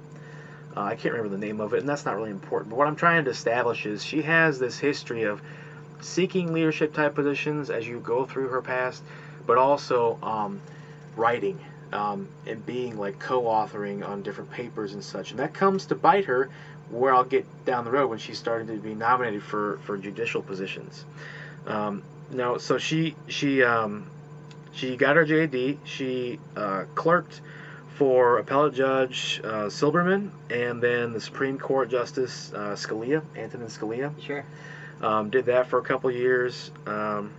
[0.76, 2.70] Uh, I can't remember the name of it, and that's not really important.
[2.70, 5.42] But what I'm trying to establish is she has this history of
[6.02, 9.02] seeking leadership type positions as you go through her past,
[9.46, 10.62] but also um,
[11.16, 11.60] writing
[11.94, 15.32] um, and being like co-authoring on different papers and such.
[15.32, 16.50] And that comes to bite her,
[16.90, 20.42] where I'll get down the road when she's starting to be nominated for for judicial
[20.42, 21.06] positions.
[21.66, 24.10] Um, no, so she she um,
[24.74, 25.78] she got her JD.
[25.86, 27.42] She uh, clerked
[27.96, 34.12] for appellate judge uh, Silberman and then the Supreme Court Justice uh, Scalia, Antonin Scalia.
[34.22, 34.44] Sure.
[35.02, 36.72] Um, did that for a couple years.
[36.86, 37.32] Um,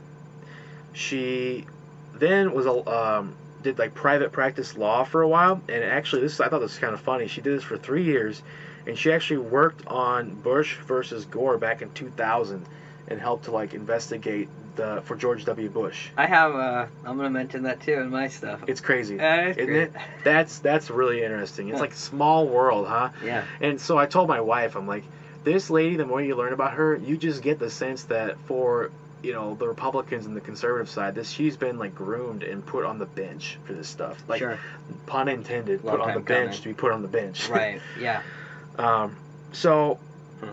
[0.92, 1.66] she
[2.14, 6.40] then was a um, did like private practice law for a while, and actually this
[6.40, 7.28] I thought this was kind of funny.
[7.28, 8.42] She did this for three years,
[8.86, 12.64] and she actually worked on Bush versus Gore back in 2000,
[13.08, 15.68] and helped to like investigate the for George W.
[15.68, 16.10] Bush.
[16.16, 16.54] I have.
[16.54, 18.62] Uh, I'm gonna mention that too in my stuff.
[18.66, 19.16] It's crazy.
[19.16, 19.82] Is Isn't great.
[19.82, 19.92] it?
[20.24, 21.68] That's that's really interesting.
[21.68, 23.10] It's like small world, huh?
[23.24, 23.44] Yeah.
[23.60, 25.04] And so I told my wife, I'm like,
[25.44, 28.90] this lady, the more you learn about her, you just get the sense that for
[29.22, 32.84] you know the Republicans and the conservative side, this she's been like groomed and put
[32.84, 34.22] on the bench for this stuff.
[34.28, 34.58] Like sure.
[35.06, 36.62] pun intended, Long put on the bench coming.
[36.62, 37.48] to be put on the bench.
[37.48, 37.80] Right.
[37.98, 38.22] Yeah.
[38.78, 39.16] Um,
[39.52, 39.98] so
[40.40, 40.50] Hmm.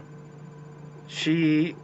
[1.08, 1.76] she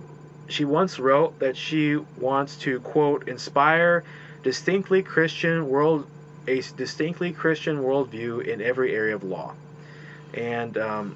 [0.49, 4.03] she once wrote that she wants to quote inspire
[4.43, 6.07] distinctly Christian world
[6.47, 9.53] a distinctly Christian worldview in every area of law,
[10.33, 11.15] and um,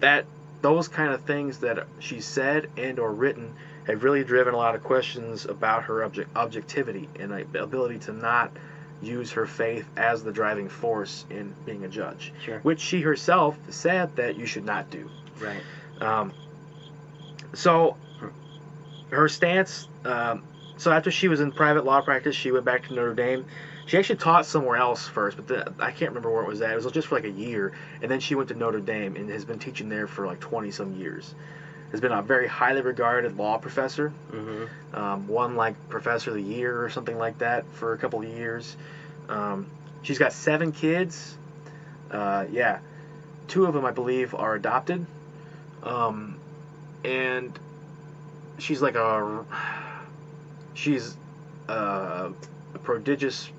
[0.00, 0.26] that
[0.62, 3.54] those kind of things that she said and or written
[3.86, 8.50] have really driven a lot of questions about her object, objectivity and ability to not
[9.02, 12.58] use her faith as the driving force in being a judge Sure.
[12.60, 15.08] which she herself said that you should not do.
[15.38, 15.62] Right.
[16.00, 16.32] Um,
[17.54, 17.96] so
[19.10, 19.88] her stance.
[20.04, 20.42] Um,
[20.76, 23.44] so after she was in private law practice, she went back to Notre Dame.
[23.86, 26.72] She actually taught somewhere else first, but the, I can't remember where it was at.
[26.72, 29.30] It was just for like a year, and then she went to Notre Dame and
[29.30, 31.34] has been teaching there for like twenty some years.
[31.92, 34.96] Has been a very highly regarded law professor Mm-hmm.
[34.98, 38.28] um, won like Professor of the Year or something like that for a couple of
[38.28, 38.76] years.
[39.28, 39.66] Um,
[40.02, 41.36] she's got seven kids.
[42.10, 42.80] Uh, yeah,
[43.46, 45.06] two of them I believe are adopted,
[45.84, 46.36] um,
[47.04, 47.56] and
[48.58, 49.44] she's like a
[50.74, 51.16] she's
[51.68, 52.32] a,
[52.74, 53.50] a prodigious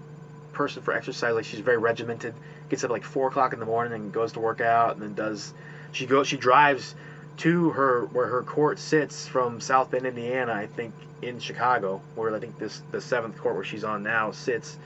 [0.54, 1.34] person for exercise.
[1.34, 2.34] Like she's very regimented.
[2.70, 5.14] Gets up like four o'clock in the morning and goes to work out, and then
[5.14, 5.54] does
[5.92, 6.96] she goes she drives
[7.38, 12.36] to her where her court sits from South Bend, Indiana, I think in Chicago, where
[12.36, 14.78] I think this the seventh court where she's on now sits.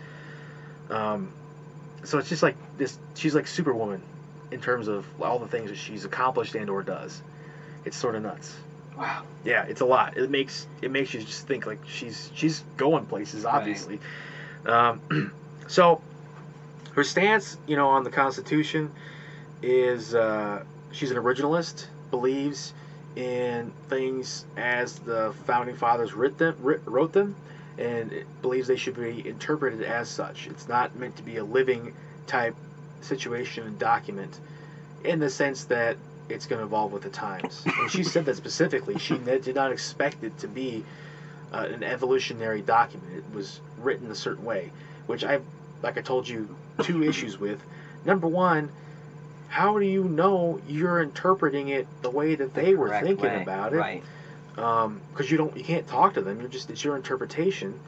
[0.90, 1.32] Um,
[2.04, 2.98] so it's just like this.
[3.16, 4.02] She's like Superwoman
[4.52, 7.22] in terms of all the things that she's accomplished and or does.
[7.86, 8.56] It's sort of nuts.
[8.98, 9.24] Wow.
[9.44, 10.18] Yeah, it's a lot.
[10.18, 13.56] It makes it makes you just think like she's she's going places, Right.
[13.56, 14.00] obviously.
[14.66, 15.34] Um,
[15.68, 16.02] so
[16.94, 18.92] her stance, you know, on the Constitution
[19.62, 22.74] is uh, she's an originalist, believes
[23.16, 27.36] in things as the founding fathers writ them, writ, wrote them,
[27.78, 30.48] and believes they should be interpreted as such.
[30.48, 31.94] It's not meant to be a living
[32.28, 32.56] type
[33.02, 34.40] situation and document,
[35.04, 35.98] in the sense that
[36.32, 37.64] it's going to evolve with the times.
[37.66, 38.98] And she said that specifically.
[39.00, 40.84] She did not expect it to be
[41.54, 43.18] uh, an evolutionary document.
[43.18, 44.72] It was written a certain way,
[45.08, 45.40] which I,
[45.82, 47.62] like I told you, two issues with.
[48.06, 48.70] Number one,
[49.52, 53.42] how do you know you're interpreting it the way that they were thinking way.
[53.42, 53.78] about it?
[53.78, 54.04] Right.
[54.56, 57.80] because you don't you can't talk to them you're just it's your interpretation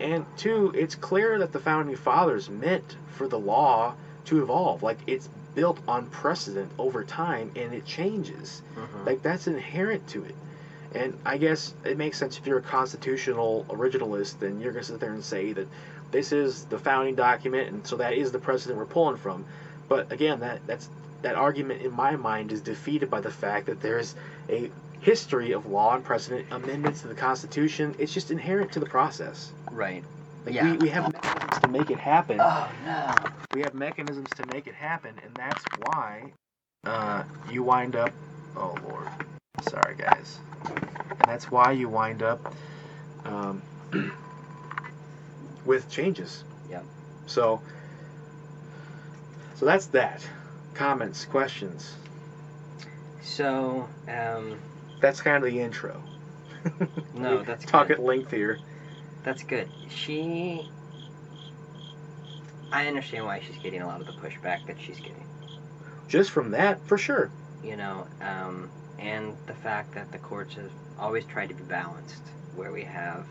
[0.00, 3.94] and two it's clear that the founding fathers meant for the law
[4.26, 9.06] to evolve like it's built on precedent over time and it changes Mhm.
[9.06, 10.34] like that's inherent to it
[10.94, 14.90] And I guess it makes sense if you're a constitutional originalist, then you're going to
[14.92, 15.66] sit there and say that
[16.10, 19.46] this is the founding document, and so that is the precedent we're pulling from.
[19.88, 20.90] But again, that that's
[21.22, 24.14] that argument in my mind is defeated by the fact that there's
[24.50, 27.94] a history of law and precedent amendments to the Constitution.
[27.98, 29.50] It's just inherent to the process.
[29.70, 30.04] Right.
[30.44, 30.72] Like Yeah.
[30.72, 31.06] we, we have
[31.62, 32.38] to make it happen.
[32.40, 33.14] Oh no.
[33.52, 36.32] We have mechanisms to make it happen, and that's why
[36.84, 38.12] uh, you wind up.
[38.56, 39.08] Oh Lord,
[39.62, 40.40] sorry guys.
[41.20, 42.54] And that's why you wind up
[43.24, 43.62] um,
[45.64, 46.44] with changes.
[46.70, 46.84] Yep.
[47.26, 47.62] So,
[49.56, 50.26] so that's that.
[50.74, 51.94] Comments, questions.
[53.22, 54.60] So, um,
[55.00, 56.02] That's kind of the intro.
[57.14, 57.90] no, that's Talk good.
[57.90, 58.58] at length here.
[59.24, 59.68] That's good.
[59.88, 60.70] She.
[62.72, 65.24] I understand why she's getting a lot of the pushback that she's getting.
[66.08, 67.30] Just from that, for sure.
[67.62, 72.22] You know, um, and the fact that the courts have always tried to be balanced,
[72.56, 73.26] where we have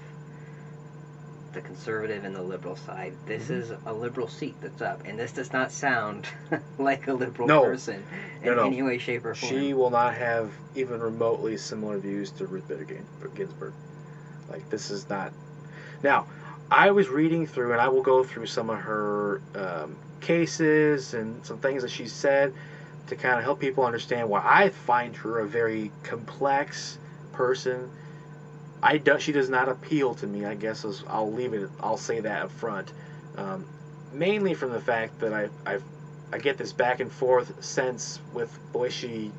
[1.53, 3.13] the conservative and the liberal side.
[3.25, 3.51] This Mhm.
[3.51, 6.27] is a liberal seat that's up, and this does not sound
[6.77, 7.63] like a liberal No.
[7.63, 8.01] person
[8.41, 8.65] in No, no.
[8.67, 9.51] any way, shape, or form.
[9.51, 12.87] She will not have even remotely similar views to Ruth Bader
[13.35, 13.73] Ginsburg.
[14.49, 15.33] Like this is not.
[16.03, 16.25] Now,
[16.71, 21.45] I was reading through, and I will go through some of her um, cases and
[21.45, 22.53] some things that she said
[23.07, 26.97] to kind of help people understand why I find her a very complex
[27.33, 27.89] person.
[28.81, 30.45] I do, she does not appeal to me.
[30.45, 31.69] I guess is, I'll leave it.
[31.81, 32.93] I'll say that up front.
[33.37, 33.65] Um,
[34.13, 35.83] mainly from the fact that I I've
[36.31, 39.31] I get this back and forth sense with the way she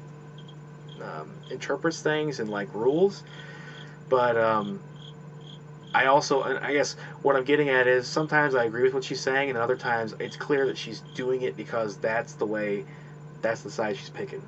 [1.02, 3.22] um, interprets things and like rules.
[4.10, 4.80] But um,
[5.94, 9.04] I also, and I guess what I'm getting at is sometimes I agree with what
[9.04, 12.84] she's saying, and other times it's clear that she's doing it because that's the way,
[13.42, 14.42] that's the side she's picking.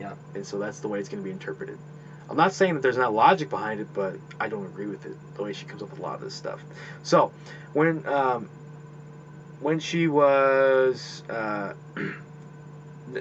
[0.00, 0.14] Yeah.
[0.34, 1.78] And so that's the way it's going to be interpreted.
[2.30, 5.16] I'm not saying that there's not logic behind it, but I don't agree with it
[5.34, 6.60] the way she comes up with a lot of this stuff.
[7.02, 7.32] So
[7.72, 8.50] when um,
[9.60, 11.72] when she was uh,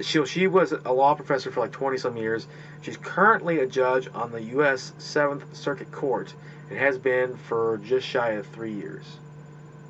[0.02, 2.48] she she was a law professor for like 20 some years.
[2.82, 4.94] She's currently a judge on the U.S.
[4.98, 6.34] Seventh Circuit Court
[6.70, 9.06] and has been for just shy of three years.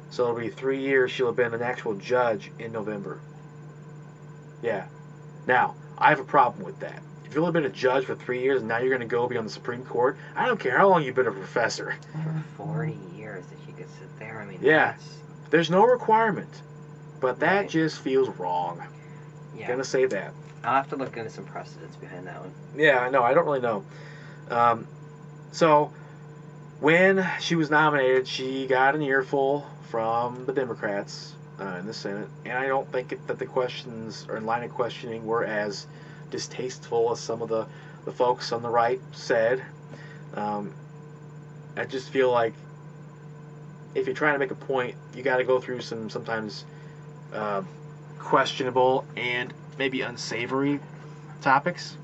[0.10, 1.12] So it'll be three years.
[1.12, 3.20] She'll have been an actual judge in November.
[4.62, 4.86] Yeah.
[5.46, 7.02] Now I have a problem with that.
[7.26, 9.28] If you've only been a judge for three years and now you're going to go
[9.28, 11.96] be on the Supreme Court, I don't care how long you've been a professor.
[12.56, 14.40] For 40 years that she could sit there.
[14.42, 14.78] I mean, Yeah.
[14.92, 15.18] that's-
[15.50, 16.62] There's no requirement,
[17.20, 17.70] but that Right.
[17.70, 18.82] just feels wrong.
[19.58, 19.68] yeah.
[19.68, 20.32] Gonna say that.
[20.64, 22.52] I'll have to look into some precedents behind that one.
[22.76, 23.24] Yeah, I know.
[23.24, 23.84] I don't really know.
[24.50, 24.88] Um,
[25.52, 25.92] so,
[26.80, 32.28] when she was nominated, she got an earful from the Democrats uh, in the Senate,
[32.46, 35.88] and I don't think that the questions or line of questioning were as
[36.30, 37.66] distasteful as some of the,
[38.06, 39.64] the folks on the right said.
[40.36, 40.74] Um,
[41.76, 42.54] I just feel like
[43.96, 46.66] if you're trying to make a point, you got to go through some sometimes
[47.34, 47.64] uh,
[48.20, 50.80] questionable and maybe unsavory
[51.42, 51.98] topics.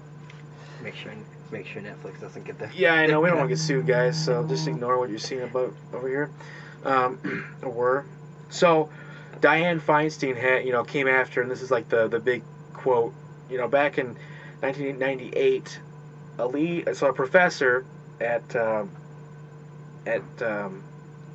[0.81, 1.11] Make sure,
[1.53, 2.69] make sure Netflix doesn't get the.
[2.75, 4.21] Yeah, I know we don't want to get sued, guys.
[4.21, 6.29] So just ignore what you're seeing about over here,
[6.83, 8.05] um, or were.
[8.49, 8.89] So
[9.39, 13.13] Dianne Feinstein had, you know, came after, and this is like the the big quote.
[13.49, 14.15] You know, back in
[14.61, 15.79] 1998,
[16.39, 17.85] a lead, so a professor
[18.19, 18.89] at um,
[20.05, 20.83] at um,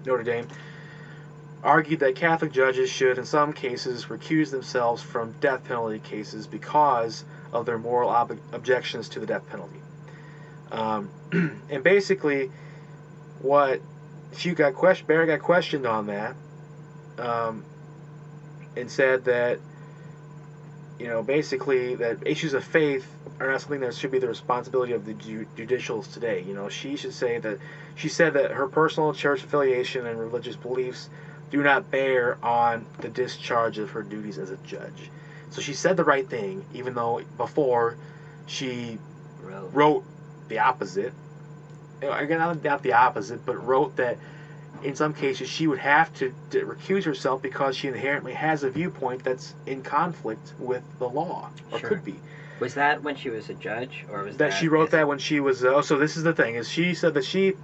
[0.04, 0.48] Notre Dame
[1.62, 7.24] argued that Catholic judges should, in some cases, recuse themselves from death penalty cases because
[7.52, 9.77] of their moral ob- objections to the death penalty.
[10.70, 12.50] Um, and basically,
[13.40, 13.80] what
[14.36, 16.34] she got question, Barrett got questioned on that,
[17.18, 17.64] um,
[18.76, 19.58] and said that
[20.98, 23.06] you know basically that issues of faith
[23.40, 26.42] are not something that should be the responsibility of the ju- judicials today.
[26.46, 27.58] You know, she should say that
[27.94, 31.08] she said that her personal church affiliation and religious beliefs
[31.50, 35.10] do not bear on the discharge of her duties as a judge.
[35.50, 37.96] So she said the right thing, even though before
[38.46, 38.98] she
[39.42, 39.74] Road.
[39.74, 40.04] wrote
[40.48, 41.12] the opposite.
[42.02, 44.18] Again, not not the opposite, but wrote that
[44.82, 48.70] in some cases she would have to, to recuse herself because she inherently has a
[48.70, 51.88] viewpoint that's in conflict with the law, or Sure.
[51.88, 52.14] could be.
[52.60, 55.18] Was that when she was a judge, or was That that, she wrote that when
[55.18, 55.64] she was.
[55.64, 57.54] Uh, oh, so this is the thing: is she said that she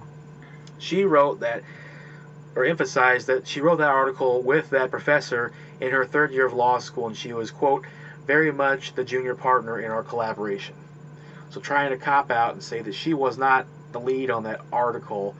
[0.77, 1.63] she wrote that
[2.55, 6.53] or emphasized that she wrote that article with that professor in her third year of
[6.53, 7.85] law school, and she was quote
[8.25, 10.73] very much the junior partner in our collaboration.
[11.55, 14.59] So trying to cop out and say that she was not the lead on that
[14.73, 15.33] article,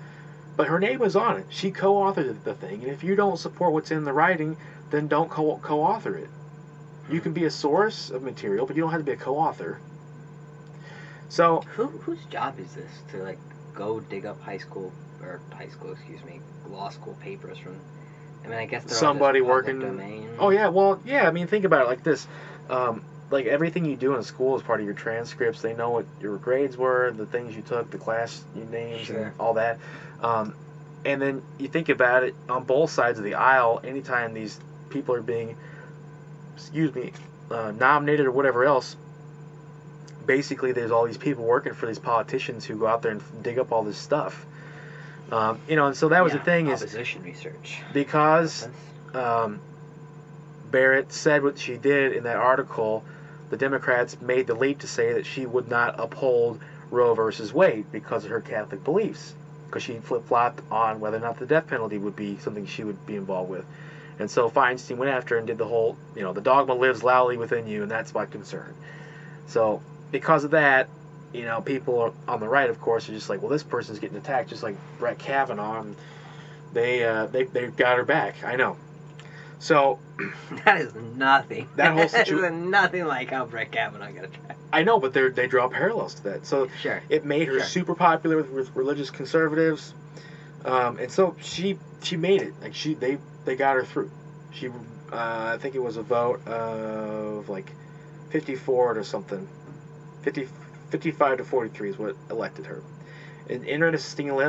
[0.56, 1.46] but her name was on it.
[1.50, 4.56] She co-authored the thing, and if you don't support what's in the writing,
[4.92, 6.30] then don't co- co-author it.
[7.12, 9.82] You can be a source of material, but you don't have to be a co-author.
[11.28, 13.40] So Who whose job is this to like
[13.74, 16.40] go dig up high school or high school, excuse me,
[16.70, 17.76] law school papers from.
[18.46, 20.30] I mean, I guess Somebody working- Domain.
[20.40, 21.28] Oh yeah, well yeah.
[21.28, 22.26] I mean, think about it like this.
[22.70, 25.62] Um, like everything you do in school is part of your transcripts.
[25.62, 29.18] They know what your grades were, the things you took, the class you names, Sure.
[29.18, 29.80] and all that.
[30.22, 30.54] Um,
[31.06, 33.82] and then you think about it on both sides of the aisle.
[33.84, 34.60] Anytime these
[34.90, 35.56] people are being,
[36.56, 37.12] excuse me,
[37.52, 38.96] uh, nominated or whatever else,
[40.26, 43.60] basically there's all these people working for these politicians who go out there and dig
[43.60, 44.46] up all this stuff.
[45.32, 47.82] Um, you know, and so that was Yeah, the thing is opposition research.
[47.94, 48.68] because
[49.14, 49.60] um,
[50.72, 53.04] Barrett said what she did in that article,
[53.50, 56.60] the Democrats made the leap to say that she would not uphold
[56.92, 59.34] Roe versus Wade because of her Catholic beliefs,
[59.68, 62.84] because she flip flopped on whether or not the death penalty would be something she
[62.84, 63.66] would be involved with.
[64.20, 67.38] And so Feinstein went after and did the whole, you know, the dogma lives loudly
[67.38, 68.74] within you, and that's my concern.
[69.48, 69.82] So
[70.12, 70.88] because of that,
[71.34, 74.18] you know, people on the right, of course, are just like, well, this person's getting
[74.18, 75.82] attacked, just like Brett Kavanaugh.
[75.82, 75.96] And
[76.72, 78.44] they, uh, they, they got her back.
[78.44, 78.78] I know.
[79.66, 79.98] So
[80.66, 81.68] that is nothing.
[81.76, 84.60] That whole That situ- is nothing like how Brett Kavanaugh got attacked.
[84.72, 86.46] I know, but they they draw parallels to that.
[86.46, 87.02] So Sure.
[87.10, 87.68] it made her Sure.
[87.68, 89.94] super popular with, with religious conservatives,
[90.66, 92.54] um, and so she she made it.
[92.62, 94.12] Like she they they got her through.
[94.52, 94.72] She uh,
[95.12, 97.72] I think it was a vote of like
[98.30, 99.48] 54 to something,
[100.24, 100.48] 50,
[100.92, 102.84] 55 to 43 is what elected her.
[103.50, 104.46] And interestingly,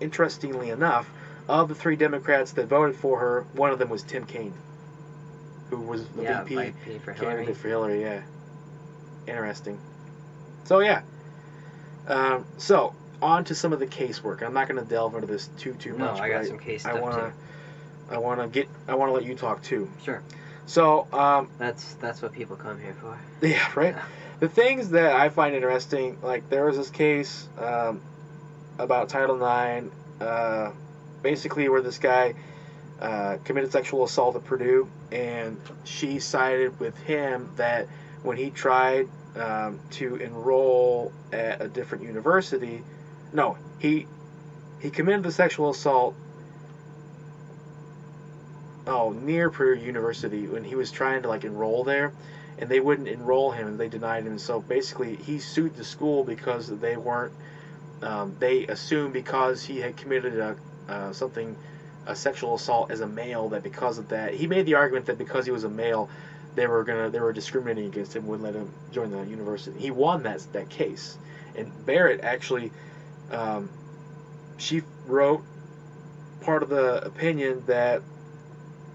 [0.00, 1.08] interestingly enough,
[1.48, 4.54] of the three Democrats that voted for her, one of them was Tim Kaine,
[5.70, 7.34] who was the yeah, VP for Hillary.
[7.34, 8.02] candidate for Hillary.
[8.02, 8.22] Yeah,
[9.26, 9.78] interesting.
[10.64, 11.02] So yeah,
[12.08, 14.42] um, so on to some of the casework.
[14.42, 16.18] I'm not going to delve into this too too much.
[16.18, 16.22] No.
[16.22, 17.20] I got some case I stuff want too.
[17.20, 19.90] to, I want to get, I want to let you talk too.
[20.02, 20.22] Sure.
[20.66, 23.18] So um, That's that's what people come here for.
[23.46, 23.94] yeah, right.
[24.40, 28.00] The things that I find interesting, like there was this case um,
[28.78, 29.86] about Title IX,
[30.20, 30.70] uh,
[31.24, 32.34] basically where this guy
[33.00, 37.88] uh, committed sexual assault at Purdue, and she sided with him that
[38.22, 42.84] when he tried um, to enroll at a different university,
[43.32, 44.06] no, he
[44.80, 46.14] he committed the sexual assault.
[48.86, 52.12] Oh, near Purdue University when he was trying to like enroll there,
[52.58, 54.38] and they wouldn't enroll him and they denied him.
[54.38, 57.32] So basically, he sued the school because they weren't.
[58.02, 60.56] Um, they assumed because he had committed a
[60.88, 61.56] uh, something,
[62.06, 65.18] a sexual assault as a male, that because of that, he made the argument that
[65.18, 66.08] because he was a male,
[66.54, 69.78] they were gonna they were discriminating against him, wouldn't let him join the university.
[69.78, 71.18] He won that that case,
[71.56, 72.70] and Barrett actually,
[73.30, 73.68] um,
[74.56, 75.42] she wrote
[76.42, 78.02] part of the opinion that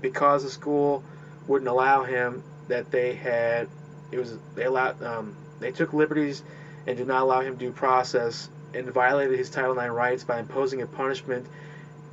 [0.02, 1.04] because the school
[1.48, 3.68] wouldn't allow him, that they had
[4.12, 6.42] it was they allowed um, they took liberties
[6.88, 10.82] and did not allow him due process and violated his Title IX rights by imposing
[10.82, 11.46] a punishment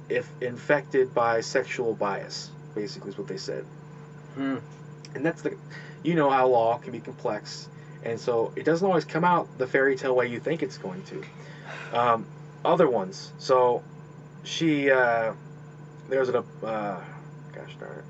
[0.08, 2.50] if infected by sexual bias.
[2.74, 3.64] Basically, is what they said
[4.34, 4.56] Hmm.
[5.14, 5.56] and that's the
[6.02, 7.68] you know how law can be complex
[8.04, 11.02] and so it doesn't always come out the fairy tale way you think it's going
[11.04, 12.26] to um,
[12.66, 13.82] other ones so
[14.44, 15.32] she uh,
[16.10, 17.00] there was an uh,
[17.54, 18.04] gosh darn it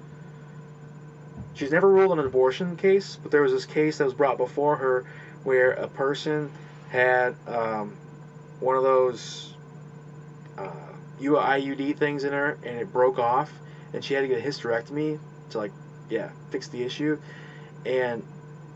[1.55, 4.37] she's never ruled on an abortion case but there was this case that was brought
[4.37, 5.05] before her
[5.45, 6.51] where a person
[6.91, 7.97] had um,
[8.59, 9.55] one of those
[10.59, 10.71] uh,
[11.21, 13.53] IUD things in her and it broke off
[13.93, 15.19] and she had to get a hysterectomy
[15.51, 15.73] to like
[16.09, 17.19] yeah, fix the issue.
[17.85, 18.23] And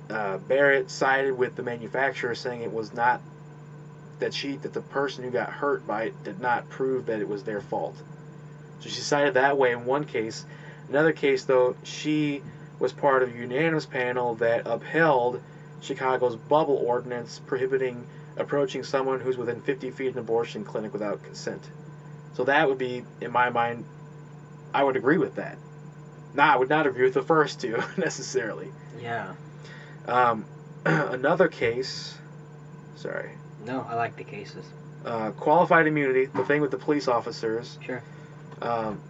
[0.09, 3.20] uh, Barrett sided with the manufacturer, saying it was not
[4.18, 7.28] that she that the person who got hurt by it did not prove that it
[7.28, 7.97] was their fault.
[8.80, 10.45] So she sided that way in one case.
[10.88, 12.43] Another case, though, she
[12.78, 15.41] was part of a unanimous panel that upheld
[15.82, 21.22] Chicago's bubble ordinance prohibiting approaching someone who's within 50 feet of an abortion clinic without
[21.22, 21.62] consent.
[22.35, 23.85] So that would be, in my mind,
[24.72, 25.57] I would agree with that.
[26.35, 28.68] Nah, I would not agree with the first two necessarily.
[29.01, 29.35] Yeah.
[30.07, 30.45] Um,
[30.85, 32.16] another case,
[32.97, 33.31] sorry,
[33.66, 34.64] No, I like the cases.
[35.05, 37.78] uh, qualified immunity, the thing with the police officers.
[37.85, 38.03] Sure.
[38.62, 39.01] Um,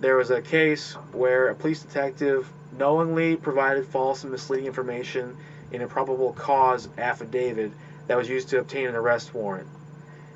[0.00, 5.36] there was a case where a police detective knowingly provided false and misleading information
[5.70, 7.72] in a probable cause affidavit
[8.06, 9.68] that was used to obtain an arrest warrant.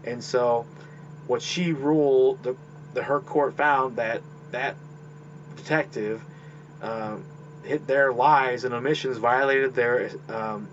[0.05, 0.64] And so,
[1.29, 2.57] what she ruled, the,
[2.95, 4.74] the her court found that that
[5.57, 6.22] detective
[6.83, 7.22] um,
[7.62, 10.68] hit their lies and omissions violated their um,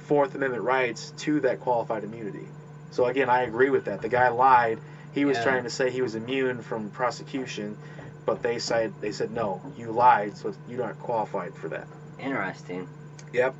[0.00, 2.46] Fourth Amendment rights to that qualified immunity.
[2.90, 4.02] So again, I agree with that.
[4.02, 4.78] The guy lied.
[5.12, 5.44] He was Yeah.
[5.44, 7.76] trying to say he was immune from prosecution,
[8.26, 11.86] but they said they said no, you lied, so you're not qualified for that.
[12.18, 12.88] Interesting.
[13.32, 13.54] Yep.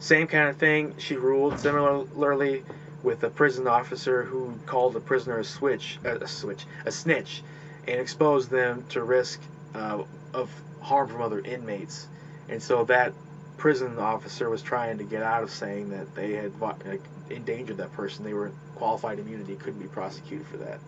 [0.00, 0.94] Same kind of thing.
[0.98, 2.64] She ruled similarly
[3.04, 7.42] with a prison officer who called a prisoner a switch, a switch, a snitch,
[7.86, 9.40] and exposed them to risk
[9.74, 10.02] uh,
[10.32, 10.50] of
[10.80, 12.08] harm from other inmates.
[12.48, 13.12] And so that
[13.58, 17.00] prison officer was trying to get out of saying that they had like,
[17.30, 18.24] endangered that person.
[18.24, 20.80] They were qualified immunity, couldn't be prosecuted for that.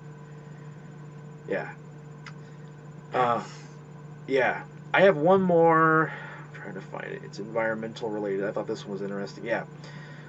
[1.49, 1.71] Yeah.
[3.13, 3.45] Uh,
[4.27, 4.63] yeah.
[4.93, 6.13] I have one more.
[6.55, 7.23] I'm trying to find it.
[7.25, 8.45] It's environmental related.
[8.45, 9.45] I thought this one was interesting.
[9.45, 9.65] Yeah.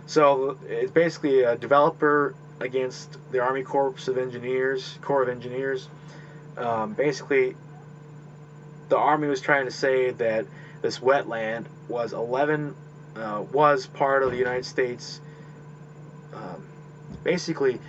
[0.07, 5.87] So it's basically a developer against the Army Corps of Engineers, Corps of Engineers.
[6.57, 7.55] Um, basically,
[8.89, 10.45] the Army was trying to say that
[10.81, 12.73] this wetland was 11
[13.15, 15.19] uh, was part of the United States.
[16.33, 16.65] Um,
[17.23, 17.79] basically,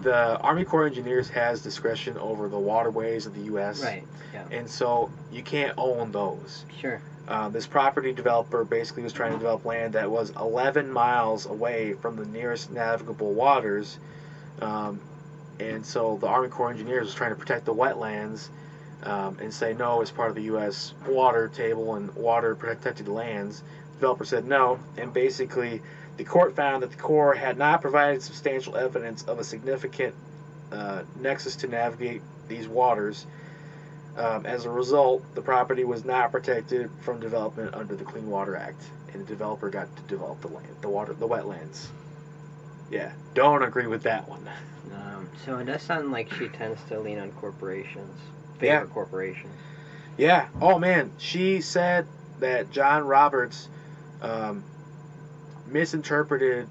[0.00, 3.82] the Army Corps of Engineers has discretion over the waterways of the U.S.
[3.82, 4.04] Right.
[4.32, 4.44] Yeah.
[4.50, 6.64] And so you can't own those.
[6.80, 7.00] Sure.
[7.30, 11.92] Uh, this property developer basically was trying to develop land that was 11 miles away
[11.92, 13.98] from the nearest navigable waters.
[14.60, 15.00] Um,
[15.60, 18.48] and so the Army Corps Engineers was trying to protect the wetlands
[19.04, 20.92] um, and say no, it's part of the U.S.
[21.06, 23.60] water table and water protected lands.
[23.60, 25.82] The developer said no, and basically
[26.16, 30.16] the court found that the Corps had not provided substantial evidence of a significant
[30.72, 33.24] uh, nexus to navigate these waters.
[34.16, 38.56] Um, as a result, the property was not protected from development under the Clean Water
[38.56, 38.82] Act,
[39.12, 41.86] and the developer got to develop the land, the water, the wetlands.
[42.90, 44.48] Yeah, don't agree with that one.
[44.92, 48.18] Um, so it does sound like she tends to lean on corporations,
[48.58, 48.84] favor Yeah.
[48.86, 49.54] corporations.
[50.18, 50.48] Yeah.
[50.60, 52.04] Oh man, she said
[52.40, 53.68] that John Roberts
[54.20, 54.64] um,
[55.68, 56.66] misinterpreted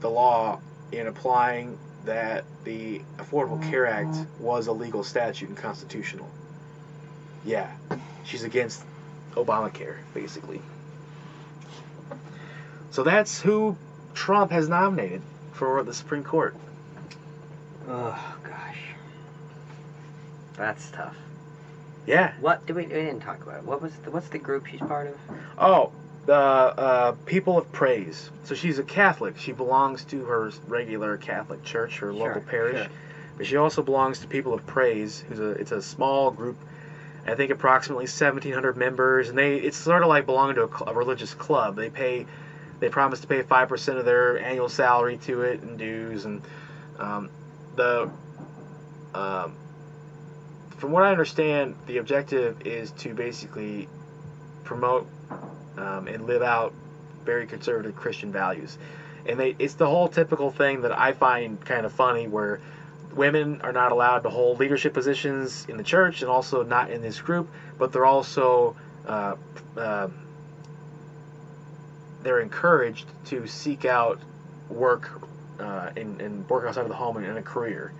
[0.00, 0.60] the law
[0.92, 6.28] in applying that the Affordable Care Act was a legal statute and constitutional.
[7.44, 7.70] Yeah,
[8.24, 8.84] she's against
[9.34, 10.60] Obamacare, basically.
[12.90, 13.76] So that's who
[14.14, 15.22] Trump has nominated
[15.52, 16.54] for the Supreme Court.
[17.88, 18.78] Oh gosh,
[20.56, 21.16] that's tough.
[22.06, 22.32] Yeah.
[22.40, 22.82] What do we?
[22.82, 23.64] We didn't talk about it.
[23.64, 23.92] What was?
[24.04, 25.16] The, what's the group she's part of?
[25.58, 25.92] Oh,
[26.26, 28.30] the uh, People of Praise.
[28.44, 29.38] So she's a Catholic.
[29.38, 32.78] She belongs to her regular Catholic church, her Sure, local parish.
[32.78, 32.88] sure.
[33.36, 36.56] But she also belongs to People of Praise, who's a it's a small group.
[37.26, 40.88] I think approximately 1,700 members, and they it's sort of like belonging to a, cl-
[40.88, 41.76] a religious club.
[41.76, 42.26] They pay,
[42.80, 46.42] they promise to pay five percent of their annual salary to it and dues, and
[46.98, 47.30] um,
[47.76, 48.10] the
[49.14, 49.54] um,
[50.78, 53.88] from what I understand, the objective is to basically
[54.64, 55.06] promote
[55.76, 56.74] um, and live out
[57.24, 58.78] very conservative Christian values.
[59.26, 62.60] And they, it's the whole typical thing that I find kind of funny where
[63.14, 67.02] women are not allowed to hold leadership positions in the church and also not in
[67.02, 67.48] this group,
[67.78, 69.36] but they're also uh,
[69.76, 70.08] uh,
[72.22, 74.20] they're encouraged to seek out
[74.68, 75.10] work
[75.58, 77.92] uh, and, and work outside of the home and, and a career.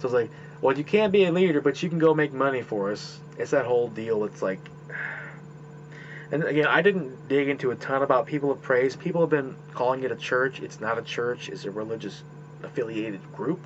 [0.00, 2.62] So it's like, well, you can't be a leader, but you can go make money
[2.62, 3.18] for us.
[3.38, 4.24] It's that whole deal.
[4.24, 4.60] It's like,
[6.32, 8.94] and again, I didn't dig into a ton about People of Praise.
[8.94, 10.60] People have been calling it a church.
[10.60, 11.48] It's not a church.
[11.48, 12.22] It's a religious
[12.62, 13.60] affiliated group.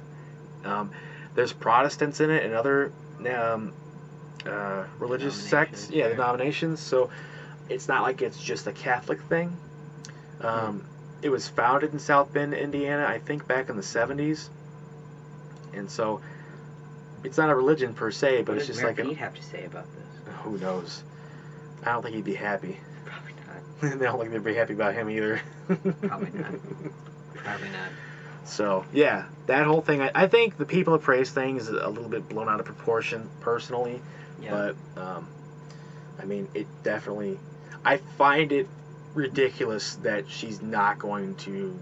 [0.67, 0.91] Um,
[1.35, 2.93] there's Protestants in it and other
[3.31, 3.73] um,
[4.47, 6.81] uh, religious sects, yeah, denominations.
[6.81, 7.11] So
[7.69, 9.57] it's not like it's just a Catholic thing.
[10.41, 10.85] Um,
[11.23, 14.49] It was founded in South Bend, Indiana, I think back in the 70s.
[15.75, 16.21] And so
[17.25, 19.35] it's not a religion per se, but what it's just Mayor like a, Pete have
[19.35, 20.35] to say about this?
[20.43, 21.03] who knows.
[21.83, 22.79] I don't think he'd be happy.
[23.05, 23.99] Probably not.
[23.99, 25.41] they don't think they'd be happy about him either.
[25.67, 26.53] Probably not.
[27.35, 27.91] Probably not.
[28.47, 30.01] So yeah, that whole thing.
[30.01, 32.67] I, I think the people of praise thing is a little bit blown out of
[32.67, 34.01] proportion, personally.
[34.41, 34.73] Yeah.
[34.97, 35.29] But um,
[36.21, 37.39] I mean, it definitely.
[37.85, 38.69] I find it
[39.15, 41.79] ridiculous that she's not going to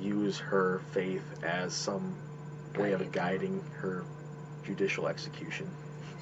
[0.00, 2.14] use her faith as some
[2.76, 3.62] way of Guiding.
[3.80, 4.04] her
[4.64, 5.68] judicial execution.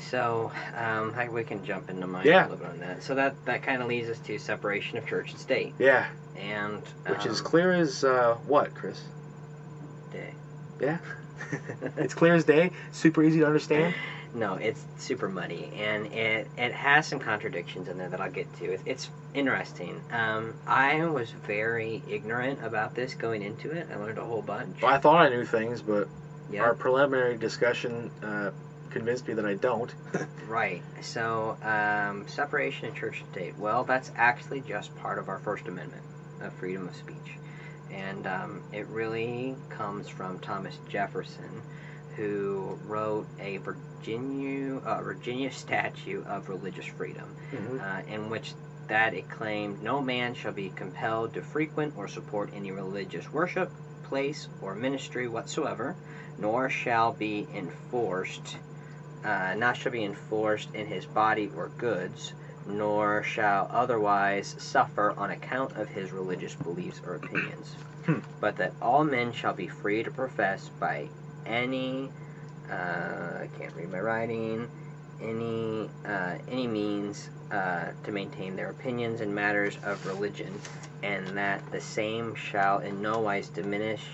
[0.01, 2.43] So, um, I, we can jump into mine Yeah.
[2.47, 3.03] a little bit on that.
[3.03, 6.83] So that that kind of leads us to separation of church and state, Yeah, and
[7.07, 9.01] which is um, clear as uh, what, Chris?
[10.11, 10.35] Day.
[10.81, 10.99] Yeah,
[11.97, 12.71] it's clear as day.
[12.93, 13.95] Super easy to understand.
[14.35, 18.53] No, it's super muddy, and it it has some contradictions in there that I'll get
[18.59, 18.73] to.
[18.73, 19.99] It, it's interesting.
[20.13, 23.87] Um, I was very ignorant about this going into it.
[23.91, 24.83] I learned a whole bunch.
[24.83, 26.09] Well, I thought I knew things, but
[26.51, 26.63] Yeah.
[26.63, 28.51] our preliminary discussion uh,
[28.91, 29.93] convinced me that I don't.
[30.47, 30.83] Right.
[31.01, 33.55] So, um, separation of church and state.
[33.59, 36.03] Well, that's actually just part of our First Amendment
[36.43, 37.37] of freedom of speech.
[37.91, 41.63] And um, it really comes from Thomas Jefferson,
[42.17, 47.81] who wrote a Virginia, uh, Virginia Statute of Religious Freedom, Mhm.
[47.81, 48.55] uh, in which
[48.89, 53.71] that it claimed no man shall be compelled to frequent or support any religious worship,
[54.05, 55.95] place or ministry whatsoever,
[56.39, 58.57] nor shall be enforced,
[59.25, 62.33] uh, not shall be enforced in his body or goods,
[62.69, 67.75] nor shall otherwise suffer on account of his religious beliefs or opinions,
[68.07, 68.19] Hmm.
[68.41, 71.09] but that all men shall be free to profess by
[71.47, 72.11] any,
[72.71, 72.75] uh,
[73.43, 74.69] I can't read my writing,
[75.21, 80.53] any uh, any means uh, to maintain their opinions in matters of religion,
[81.03, 84.05] and that the same shall in no wise diminish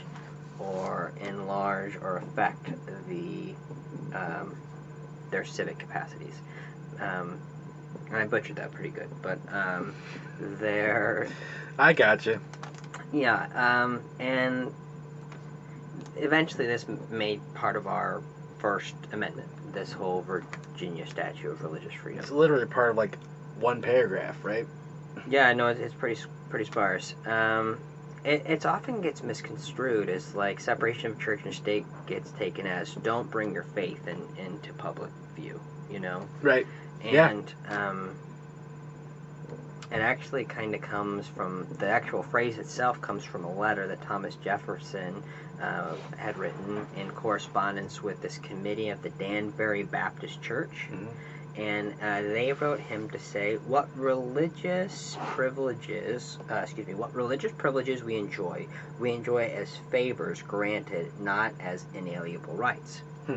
[0.59, 2.71] or enlarge or affect
[3.09, 3.55] the
[4.17, 4.57] um,
[5.31, 6.35] their civic capacities.
[7.01, 7.39] Um,
[8.13, 9.95] I butchered that pretty good, but um,
[10.39, 11.29] their
[11.79, 12.41] I gotcha.
[13.13, 14.73] yeah, um, and
[16.17, 18.23] eventually this made part of our
[18.59, 19.49] First Amendment.
[19.73, 22.21] This whole Virginia Statute of Religious Freedom.
[22.21, 23.19] It's literally part of like
[23.59, 24.67] one paragraph, right?
[25.29, 27.15] Yeah, no, it's, it's pretty pretty sparse.
[27.27, 27.79] Um,
[28.25, 32.95] it it's often gets misconstrued as like separation of church and state gets taken as
[32.95, 35.61] don't bring your faith in, into public view.
[35.91, 36.67] You know, Right.
[37.05, 37.29] Yeah.
[37.31, 38.11] and um,
[39.93, 44.01] it actually kind of comes from the actual phrase itself comes from a letter that
[44.03, 45.23] Thomas Jefferson
[45.63, 51.07] uh, had written in correspondence with this committee of the Danbury Baptist Church Mhm.
[51.57, 57.53] and uh, they wrote him to say what religious privileges, uh, excuse me, what religious
[57.53, 58.67] privileges we enjoy,
[58.99, 63.03] we enjoy as favors granted, not as inalienable rights.
[63.27, 63.37] Hmm.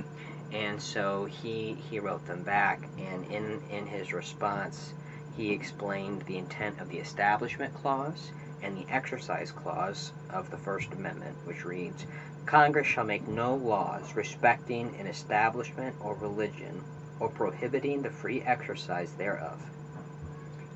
[0.51, 4.93] And so he he wrote them back, and in in his response,
[5.35, 8.31] he explained the intent of the Establishment Clause
[8.63, 12.05] and the Exercise Clause of the First Amendment, which reads.
[12.45, 16.81] Congress shall make no laws respecting an establishment or religion
[17.19, 19.61] or prohibiting the free exercise thereof.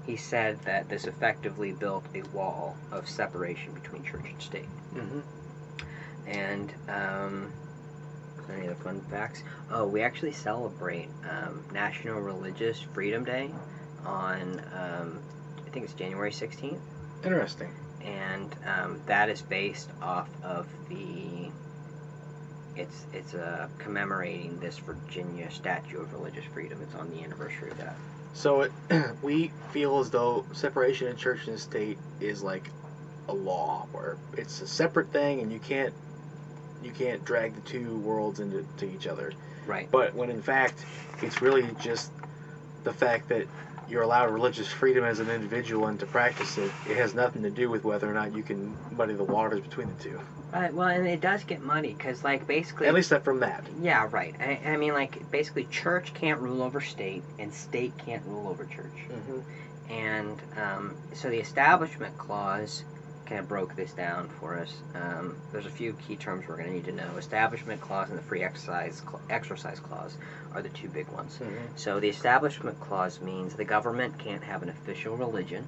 [0.06, 4.70] He said that this effectively built a wall of separation between church and state.
[4.94, 5.20] Mm-hmm.
[6.28, 7.54] And um,
[8.50, 9.44] any other fun facts?
[9.72, 13.52] Oh, we actually celebrate um, National Religious Freedom Day
[14.06, 15.20] on um,
[15.66, 16.82] I think it's January sixteenth,
[17.24, 17.70] Interesting.
[18.04, 21.50] and um, that is based off of the.
[22.76, 26.80] It's it's uh, commemorating this Virginia Statue of Religious Freedom.
[26.82, 27.96] It's on the anniversary of that.
[28.34, 28.72] So it,
[29.22, 32.64] we feel as though separation in church and state is like
[33.28, 35.94] a law, where it's a separate thing, and you can't
[36.84, 39.34] you can't drag the two worlds into to each other.
[39.66, 39.90] Right.
[39.92, 40.86] But when in fact,
[41.22, 42.12] it's really just
[42.84, 43.48] the fact that
[43.92, 46.72] you're allowed religious freedom as an individual and to practice it.
[46.90, 49.88] It has nothing to do with whether or not you can muddy the waters between
[49.88, 50.20] the two.
[50.54, 50.74] Right.
[50.74, 52.88] Well, and it does get muddy because, like, basically.
[52.88, 53.64] At least that from that.
[53.82, 54.34] Yeah, right.
[54.40, 58.66] I, I mean, like, basically, church can't rule over state, and state can't rule over
[58.66, 58.86] church.
[59.10, 59.40] Mm-hmm.
[59.92, 62.84] And um, so the Establishment Clause
[63.32, 64.74] kind of broke this down for us.
[64.94, 67.16] Um, there's a few key terms we're going to need to know.
[67.18, 70.18] Establishment Clause and the Free Exercise Cl- Exercise Clause
[70.54, 71.40] are the two big ones.
[71.42, 71.56] Mm-hmm.
[71.78, 75.66] So the Establishment Clause means the government can't have an official religion.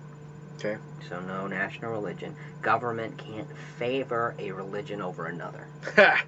[0.60, 0.76] Okay.
[1.08, 2.36] So no national religion.
[2.62, 3.48] Government can't
[3.78, 5.66] favor a religion over another.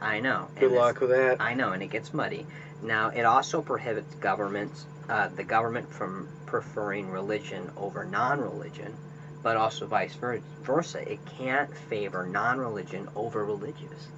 [0.00, 0.46] I know.
[0.60, 1.40] Good luck with that.
[1.40, 2.46] I know, and it gets muddy.
[2.84, 8.94] Now, it also prohibits governments, uh, the government from preferring religion over non-religion,
[9.42, 11.10] but also vice versa.
[11.10, 14.08] It can't favor non-religion over religious.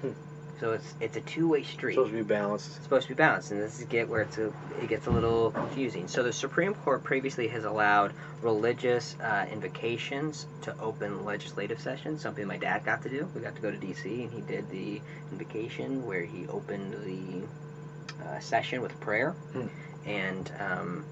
[0.00, 0.12] Hmm.
[0.58, 1.92] So it's it's a two-way street.
[1.92, 2.66] It's Supposed to be balanced.
[2.68, 4.52] It's supposed to be balanced, and this is get where it's a,
[4.82, 6.08] it gets a little confusing.
[6.08, 8.12] So the Supreme Court previously has allowed
[8.42, 12.22] religious uh, invocations to open legislative sessions.
[12.22, 13.28] Something my dad got to do.
[13.34, 14.22] We got to go to D.C.
[14.22, 15.00] and he did the
[15.32, 19.30] invocation where he opened the uh, session with prayer.
[19.52, 19.66] Hmm.
[20.06, 21.04] And um,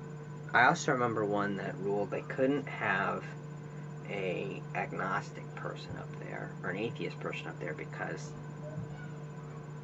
[0.52, 3.22] I also remember one that ruled they couldn't have
[4.10, 8.30] a agnostic person up there or an atheist person up there because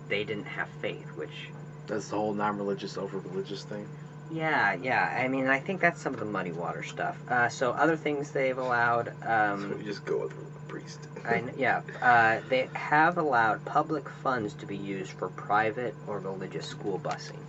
[0.08, 1.48] they didn't have faith, which
[1.86, 3.86] That's the whole non-religious over religious thing.
[4.32, 5.18] yeah, yeah.
[5.18, 7.16] I mean, I think that's some of the muddy water stuff.
[7.28, 11.00] Uh, so other things they've allowed, so um, you just go with a priest.
[11.26, 16.66] I yeah, uh, they have allowed public funds to be used for private or religious
[16.66, 17.40] school busing,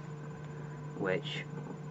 [0.97, 1.43] which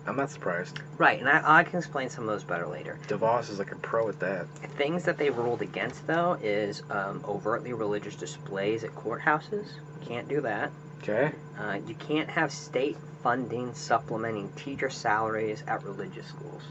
[0.06, 0.80] I'm not surprised.
[0.98, 2.98] right, and I, I can explain some of those better later.
[3.08, 4.46] DeVos is like a pro at that.
[4.76, 9.66] Things that they ruled against though is um, overtly religious displays at courthouses.
[10.06, 10.70] Can't do that.
[11.02, 11.32] Okay.
[11.58, 16.62] Uh, you can't have state funding supplementing teacher salaries at religious schools.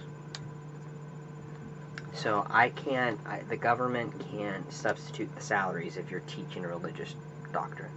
[2.14, 7.16] So I can't, I, the government can't substitute the salaries if you're teaching a religious
[7.52, 7.90] doctrine,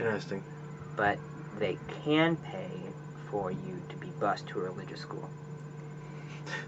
[0.00, 0.42] Interesting.
[0.96, 1.18] but
[1.60, 2.68] they can pay
[3.32, 5.28] for you to be bused to a religious school.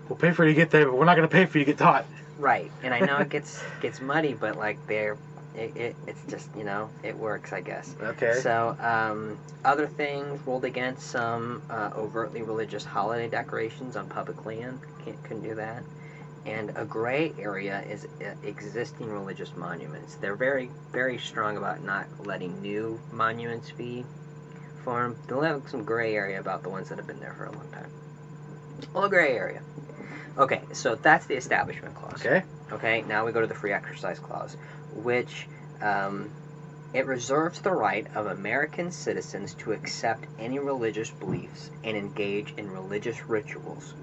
[0.09, 1.65] We'll pay for you to get there, but we're not going to pay for you
[1.65, 2.07] to get taught.
[2.39, 5.17] Right, and I know it gets gets muddy, but like they're
[5.55, 7.95] It, it, it's just you know it works, I guess.
[8.03, 8.41] Okay.
[8.41, 14.81] So, um, other things ruled against some uh, overtly religious holiday decorations on public land.
[15.05, 15.85] Can't, couldn't do that.
[16.47, 20.17] And a gray area is uh, existing religious monuments.
[20.17, 24.05] They're very, very strong about not letting new monuments be
[24.85, 25.17] formed.
[25.27, 27.69] They'll have some gray area about the ones that have been there for a long
[27.73, 27.91] time.
[28.95, 29.63] All gray area.
[30.37, 32.25] Okay, so that's the Establishment Clause.
[32.25, 32.45] okay.
[32.73, 34.57] Okay, now we go to the Free Exercise Clause,
[34.95, 35.47] which
[35.81, 36.31] um,
[36.93, 42.71] it reserves the right of American citizens to accept any religious beliefs and engage in
[42.71, 43.95] religious rituals.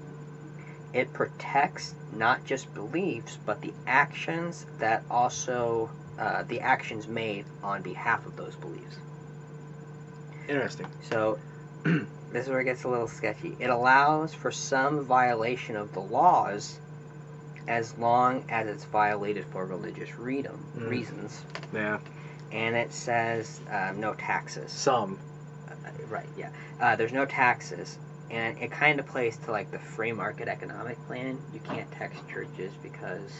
[0.92, 7.82] It protects not just beliefs, but the actions that also uh, the actions made on
[7.82, 8.96] behalf of those beliefs.
[10.48, 10.86] Interesting.
[11.10, 11.38] So
[11.84, 13.56] this is where it gets a little sketchy.
[13.58, 16.78] It allows for some violation of the laws
[17.68, 20.88] as long as it's violated for religious freedom Mm.
[20.88, 21.42] reasons.
[21.72, 21.98] Yeah.
[22.50, 24.70] And it says um, no taxes.
[24.72, 25.18] Some.
[25.68, 25.74] Uh,
[26.08, 26.50] right, yeah.
[26.80, 27.98] Uh, there's no taxes.
[28.30, 31.38] And it kind of plays to like the free market economic plan.
[31.52, 33.30] You can't tax churches because,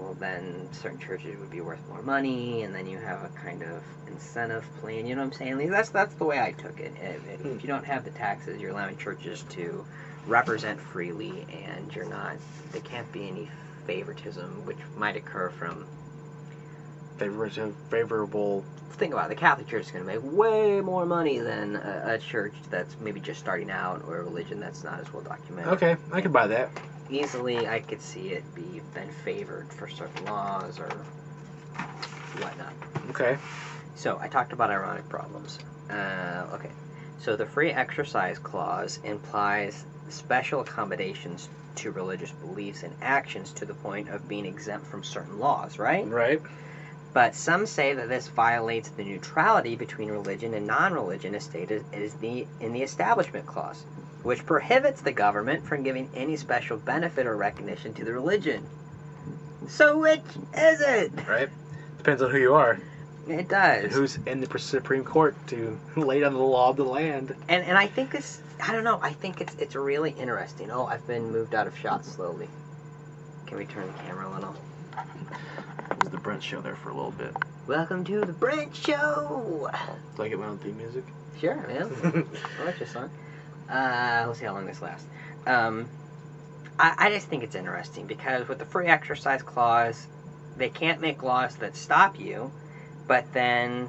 [0.00, 3.62] well, then certain churches would be worth more money, and then you have a kind
[3.62, 5.06] of incentive plan.
[5.06, 5.58] You know what I'm saying?
[5.58, 6.92] Like, that's that's the way I took it.
[7.00, 7.58] If, if Hmm.
[7.60, 9.84] you don't have the taxes, you're allowing churches to
[10.26, 12.36] represent freely, and you're not.
[12.72, 13.50] There can't be any
[13.86, 15.86] favoritism, which might occur from
[17.18, 17.72] Favorable.
[17.90, 18.64] Favorable.
[18.92, 22.14] think about it, the Catholic Church is going to make way more money than a,
[22.14, 25.74] a church that's maybe just starting out or a religion that's not as well documented.
[25.74, 26.70] Okay, I can buy that.
[27.10, 30.88] Easily, I could see it be been favored for certain laws or
[32.38, 32.72] whatnot.
[33.10, 33.36] Okay.
[33.96, 35.58] So I talked about ironic problems.
[35.90, 36.70] Uh, okay,
[37.18, 43.74] so the free exercise clause implies special accommodations to religious beliefs and actions to the
[43.74, 46.06] point of being exempt from certain laws, right?
[46.06, 46.40] Right.
[47.12, 52.14] But some say that this violates the neutrality between religion and non-religion as stated is
[52.14, 53.84] the in the Establishment Clause,
[54.22, 58.66] which prohibits the government from giving any special benefit or recognition to the religion.
[59.68, 60.22] So which
[60.54, 61.12] is it?
[61.28, 61.48] Right.
[61.98, 62.80] Depends on who you are.
[63.28, 63.92] It and does.
[63.92, 67.34] Who's in the Supreme Court to lay down the law of the land.
[67.48, 70.70] And and I think this I don't know, I think it's it's really interesting.
[70.70, 72.48] Oh, I've been moved out of shot slowly.
[73.46, 74.54] Can we turn the camera a little?
[75.90, 77.34] It was the Brent show there for a little bit.
[77.66, 79.70] Welcome to the Brent Show.
[80.16, 81.04] Do I get my own theme music?
[81.40, 81.90] Sure, man.
[82.02, 83.10] Well, that's just fun.
[83.70, 85.06] Uh, let's see how long this lasts.
[85.46, 85.88] Um,
[86.78, 90.06] I, I just think it's interesting because with the free exercise clause,
[90.56, 92.50] they can't make laws that stop you,
[93.06, 93.88] but then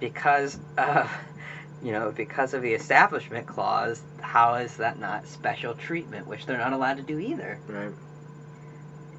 [0.00, 1.10] because of
[1.82, 6.58] you know because of the establishment clause, how is that not special treatment, which they're
[6.58, 7.58] not allowed to do either?
[7.68, 7.92] right.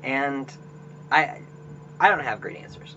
[0.03, 0.51] And
[1.12, 1.41] I
[1.99, 2.95] I don't have great answers.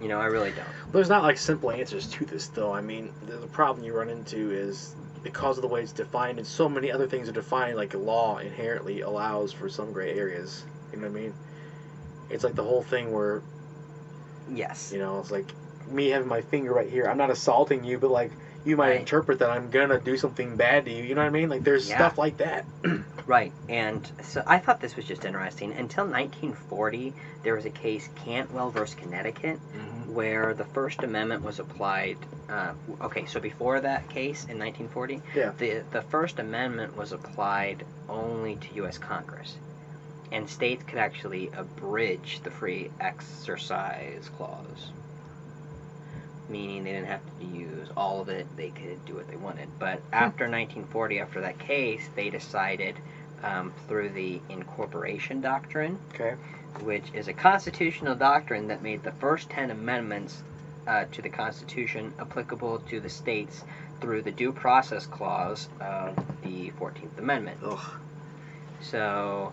[0.00, 0.92] You know, I really don't.
[0.92, 2.72] There's not like simple answers to this, though.
[2.72, 6.38] I mean, the, the problem you run into is because of the way it's defined,
[6.38, 7.76] and so many other things are defined.
[7.76, 10.64] Like law inherently allows for some gray areas.
[10.92, 11.34] You know what I mean?
[12.30, 13.42] It's like the whole thing where
[14.52, 14.90] Yes.
[14.92, 15.46] you know it's like
[15.88, 17.06] me having my finger right here.
[17.06, 18.30] I'm not assaulting you, but like
[18.64, 19.00] you might Right.
[19.00, 21.02] interpret that I'm gonna do something bad to you.
[21.02, 21.48] You know what I mean?
[21.48, 21.96] Like there's Yeah.
[21.96, 22.64] stuff like that.
[23.26, 25.70] Right, and so I thought this was just interesting.
[25.74, 27.12] Until 1940,
[27.44, 29.99] there was a case, Cantwell versus Connecticut, Mm-hmm.
[30.12, 32.16] Where the First Amendment was applied.
[32.48, 35.52] Uh, okay, so before that case in 1940, Yeah.
[35.58, 38.98] the the First Amendment was applied only to U.S.
[38.98, 39.56] Congress,
[40.32, 44.90] and states could actually abridge the free exercise clause,
[46.48, 49.68] meaning they didn't have to use all of it; they could do what they wanted.
[49.78, 52.96] But after 1940, after that case, they decided
[53.42, 56.34] um, through the incorporation doctrine Okay.
[56.82, 60.42] Which is a constitutional doctrine that made the first 10 amendments
[60.86, 63.62] uh, to the Constitution applicable to the states
[64.00, 67.58] through the Due Process Clause of the 14th Amendment.
[67.64, 67.90] Ugh.
[68.82, 69.52] So,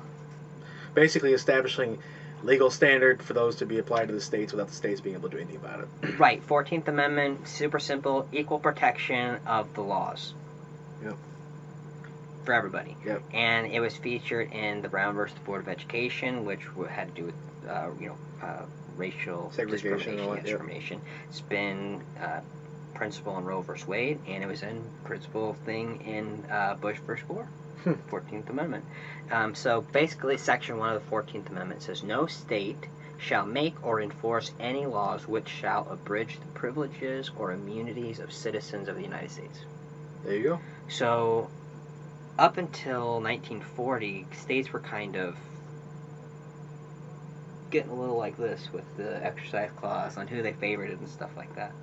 [0.93, 1.99] Basically establishing
[2.43, 5.29] legal standard for those to be applied to the states without the states being able
[5.29, 6.17] to do anything about it.
[6.19, 10.33] right, 14th Amendment, super simple, equal protection of the laws.
[11.03, 11.15] Yep.
[12.47, 12.95] For everybody.
[13.05, 13.23] Yep.
[13.33, 17.21] And it was featured in the Brown versus the Board of Education, which had to
[17.21, 17.35] do with,
[17.69, 18.61] uh, you know, uh,
[18.95, 20.19] racial Segregation and discrimination.
[20.25, 20.45] all yep.
[20.45, 21.01] discrimination.
[21.27, 22.39] It's been uh,
[22.93, 27.25] principle in Roe versus Wade, and it was in principal thing in uh, Bush versus
[27.27, 27.49] Gore.
[27.83, 27.95] Hmm.
[28.09, 28.85] 14th Amendment.
[29.29, 32.87] Um, so basically, Section 1 of the 14th Amendment says no state
[33.17, 38.87] shall make or enforce any laws which shall abridge the privileges or immunities of citizens
[38.87, 39.59] of the United States.
[40.23, 40.59] There you go.
[40.87, 41.49] So,
[42.37, 45.35] up until 1940, states were kind of
[47.69, 51.31] getting a little like this with the exercise clause on who they favored and stuff
[51.35, 51.73] like that.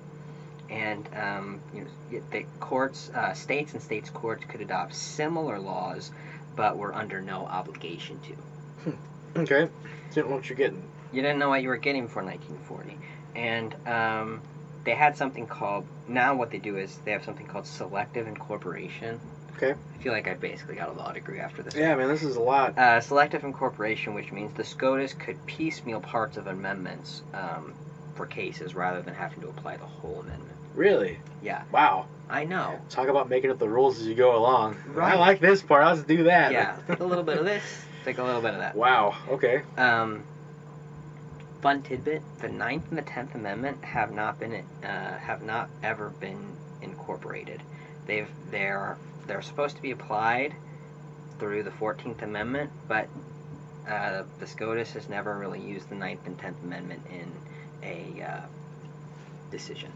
[0.69, 6.11] And um, you know, the courts, uh, states and states courts could adopt similar laws,
[6.55, 8.95] but were under no obligation to.
[9.37, 9.69] Okay.
[10.13, 10.81] Didn't know what you're getting.
[11.11, 12.97] You didn't know what you were getting before 1940,
[13.35, 14.41] and um,
[14.85, 15.85] they had something called.
[16.07, 19.19] Now what they do is they have something called selective incorporation.
[19.55, 19.73] Okay.
[19.73, 21.75] I feel like I basically got a law degree after this.
[21.75, 22.77] Yeah, man, this is a lot.
[22.77, 27.73] Uh, selective incorporation, which means the SCOTUS could piecemeal parts of amendments um,
[28.15, 30.51] for cases rather than having to apply the whole amendment.
[30.75, 31.19] Really?
[31.41, 31.63] Yeah.
[31.71, 32.07] Wow.
[32.29, 32.79] I know.
[32.89, 34.75] Talk about making up the rules as you go along.
[34.87, 35.13] Right.
[35.13, 35.85] I like this part.
[35.85, 36.51] Let's do that.
[36.51, 36.77] Yeah.
[36.87, 37.63] Take a little bit of this.
[38.03, 38.75] Take a little bit of that.
[38.75, 39.15] wow.
[39.29, 39.61] Okay.
[39.77, 40.23] Um,
[41.61, 46.09] fun tidbit: the Ninth and the Tenth Amendment have not been uh, have not ever
[46.19, 47.61] been incorporated.
[48.05, 48.97] They've they're
[49.27, 50.53] they're supposed to be applied
[51.39, 53.07] through the Fourteenth Amendment, but
[53.87, 57.31] uh, the SCOTUS has never really used the Ninth and Tenth Amendment in
[57.83, 58.41] a uh,
[59.51, 59.91] decision.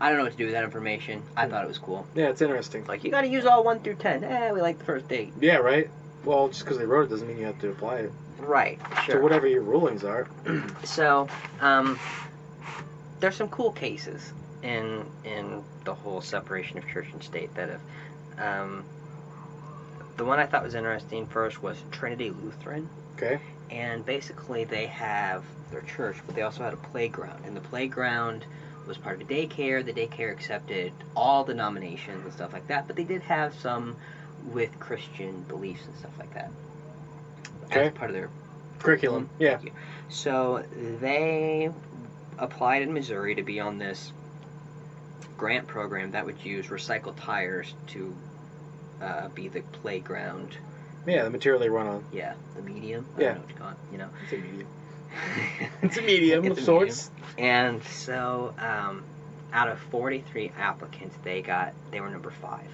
[0.00, 1.22] I don't know what to do with that information.
[1.36, 2.06] I thought it was cool.
[2.16, 2.84] Yeah, it's interesting.
[2.86, 4.24] Like you got to use all one through ten.
[4.24, 5.32] Eh, we like the first eight.
[5.40, 5.88] Yeah, right.
[6.24, 8.80] Well, just because they wrote it doesn't mean you have to apply it Right.
[9.04, 9.16] sure.
[9.16, 10.28] to whatever your rulings are.
[10.84, 11.28] So,
[11.60, 11.98] um,
[13.20, 14.32] there's some cool cases
[14.62, 17.80] in in the whole separation of church and state that have.
[18.38, 18.84] Um,
[20.16, 23.40] the one I thought was interesting first was Trinity Lutheran, okay.
[23.70, 28.44] and basically they have their church, but they also had a playground, and the playground
[28.86, 29.84] was part of a daycare.
[29.84, 33.96] The daycare accepted all denominations and stuff like that, but they did have some
[34.50, 36.50] with Christian beliefs and stuff like that
[37.66, 37.86] Okay.
[37.86, 38.28] as part of their
[38.80, 39.30] Curriculum.
[39.38, 39.60] Yeah.
[40.08, 40.64] so
[41.00, 41.70] they
[42.38, 44.12] applied in Missouri to be on this
[45.36, 48.14] grant program that would use recycled tires to
[49.00, 50.56] uh, be the playground.
[51.06, 52.04] Yeah, the material they run on.
[52.12, 53.06] Yeah, the medium.
[53.16, 53.26] I Yeah.
[53.28, 53.76] don't know what you call it.
[53.92, 54.08] You know.
[54.24, 54.68] It's a medium.
[55.82, 57.10] It's a medium It's of a sorts.
[57.36, 59.02] And so, um,
[59.52, 62.66] out of 43 applicants, they got they were number five.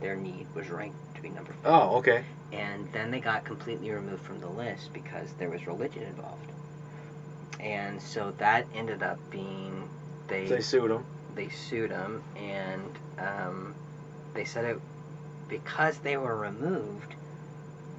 [0.00, 1.72] Their need was ranked to be number five.
[1.72, 2.24] Oh, okay.
[2.52, 6.50] and then they got completely removed from the list because there was religion involved.
[7.60, 9.88] And so that ended up being
[10.28, 11.04] they So they sued them.
[11.34, 13.74] They sued them and um,
[14.34, 14.80] they said it
[15.48, 17.14] because they were removed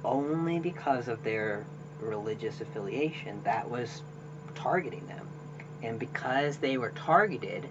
[0.04, 1.64] only because of their
[2.00, 4.02] religious affiliation that was
[4.54, 5.26] targeting them
[5.82, 7.66] and because they were targeted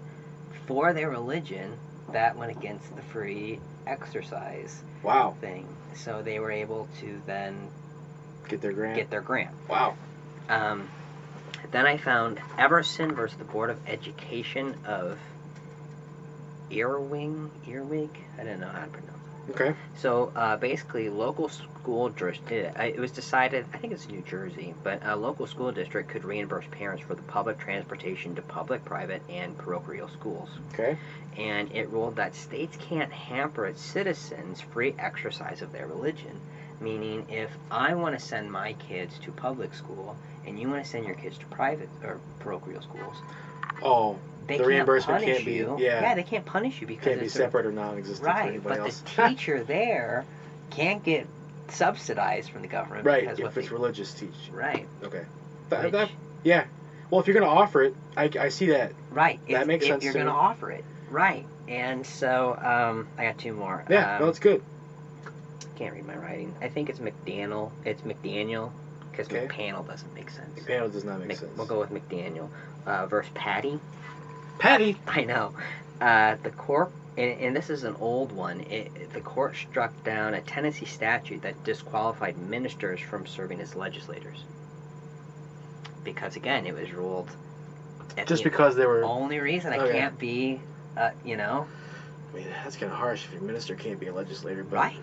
[0.66, 1.72] for their religion
[2.12, 5.36] that went against the free exercise Wow.
[5.40, 7.68] thing so they were able to then
[8.48, 8.96] Get their grant.
[8.96, 9.94] get their grant wow.
[10.48, 10.88] um,
[11.70, 15.18] then I found Everson versus the Board of Education of
[16.70, 18.10] Earwing, Earwig.
[18.38, 19.10] I don't know how to pronounce.
[19.48, 19.50] It.
[19.50, 19.74] Okay.
[19.98, 22.50] So uh, basically, local school district.
[22.50, 23.66] It was decided.
[23.74, 27.22] I think it's New Jersey, but a local school district could reimburse parents for the
[27.22, 30.48] public transportation to public, private, and parochial schools.
[30.72, 30.96] Okay.
[31.36, 36.40] And it ruled that states can't hamper its citizens' free exercise of their religion.
[36.80, 40.90] Meaning, if I want to send my kids to public school and you want to
[40.90, 43.16] send your kids to private or parochial schools,
[43.82, 45.76] Oh, they The can't reimbursement can't be- you.
[45.78, 46.14] yeah.
[46.14, 48.62] they can't punish you because can't be it's a- separate or non-existent right.
[48.62, 49.00] But else.
[49.00, 50.24] the teacher there
[50.70, 51.26] can't get
[51.68, 53.24] subsidized from the government right.
[53.24, 54.30] If it's they, religious teach.
[54.52, 55.24] right, Okay.
[55.70, 56.10] That, that,
[56.42, 56.64] yeah.
[57.10, 58.92] Well, if you're gonna offer it, I, I see that.
[59.10, 59.40] right.
[59.48, 61.46] that if, makes if sense You're to going to offer it, right?
[61.68, 63.84] And so um, I got two more.
[63.88, 64.16] Yeah.
[64.16, 64.62] Um, no, it's good.
[65.76, 66.54] can't read my writing.
[66.60, 67.70] I think it's McDaniel.
[67.84, 68.70] It's McDaniel
[69.10, 69.46] because Okay.
[69.46, 70.54] McPanel doesn't make sense.
[70.58, 71.56] The panel does not make Mc- sense.
[71.56, 72.48] We'll go with McDaniel
[72.86, 73.78] uh, versus Patty.
[74.58, 74.96] Patty.
[75.06, 75.54] I know.
[76.00, 78.60] Uh, the court, and, and this is an old one.
[78.62, 84.42] It, the court struck down a Tennessee statute that disqualified ministers from serving as legislators.
[86.02, 87.30] Because again, it was ruled.
[88.26, 89.00] Just because they were.
[89.00, 89.92] The only reason I Oh, yeah.
[89.92, 90.60] can't be,
[90.96, 91.66] uh, you know,
[92.32, 94.62] I mean, that's kind of harsh if your minister can't be a legislator.
[94.62, 94.96] But right,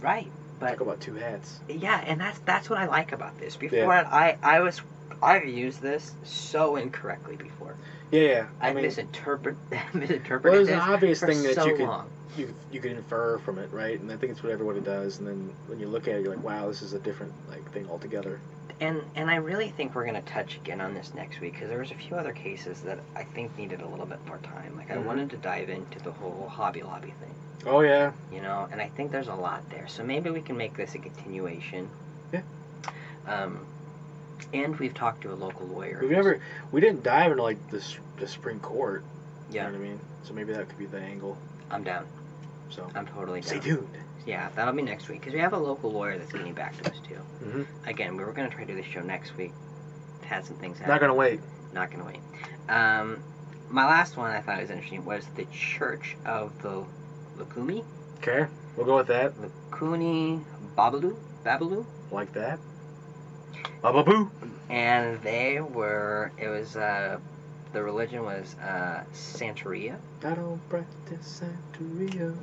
[0.00, 0.30] right.
[0.58, 1.60] But Talk about two hats.
[1.68, 3.56] Yeah, and that's that's what I like about this.
[3.56, 4.80] Before I I was
[5.22, 7.74] I've used this so incorrectly before.
[8.12, 8.46] Yeah, yeah.
[8.60, 9.56] I I've mean, misinterpret
[9.94, 12.08] misinterpreted well, there's an this obvious thing that so you could long.
[12.36, 13.98] you you could infer from it, right?
[13.98, 15.18] And I think it's what everybody does.
[15.18, 17.68] And then when you look at it, you're like, wow, this is a different like
[17.72, 18.38] thing altogether.
[18.80, 21.78] And and I really think we're gonna touch again on this next week because there
[21.78, 24.76] was a few other cases that I think needed a little bit more time.
[24.76, 25.04] Like I Mhm.
[25.04, 27.34] wanted to dive into the whole Hobby Lobby thing,
[27.66, 28.12] Oh yeah.
[28.32, 29.88] you know, and I think there's a lot there.
[29.88, 31.88] So maybe we can make this a continuation.
[32.32, 32.42] Yeah.
[33.26, 33.66] Um,
[34.52, 35.98] and we've talked to a local lawyer.
[36.00, 36.40] We've never
[36.72, 37.82] we didn't dive into like the
[38.18, 39.02] the Supreme Court.
[39.50, 39.66] Yeah.
[39.66, 40.00] You know what I mean?
[40.24, 41.36] So maybe that could be the angle.
[41.70, 42.06] I'm down.
[42.70, 43.48] So I'm totally down.
[43.48, 43.88] stay tuned.
[44.26, 46.90] Yeah, that'll be next week because we have a local lawyer that's getting back to
[46.90, 47.14] us too.
[47.14, 49.52] hmm Again, we were going to try to do this show next week.
[50.24, 50.92] Had some things happen.
[50.92, 51.38] Not gonna wait.
[51.72, 52.20] Not going to wait.
[52.68, 53.22] Um,
[53.70, 56.84] my last one I thought was interesting was the Church of the
[57.38, 57.84] Lukumi,
[58.18, 59.32] Okay, we'll go with that.
[59.34, 60.42] Lukuni
[60.76, 62.58] Babalu, Babalu, Like that.
[63.82, 64.30] Baba boo.
[64.68, 66.32] and they were.
[66.38, 66.76] It was.
[66.76, 67.18] Uh,
[67.72, 69.98] the religion was uh, Santeria.
[70.24, 72.34] I don't practice Santeria.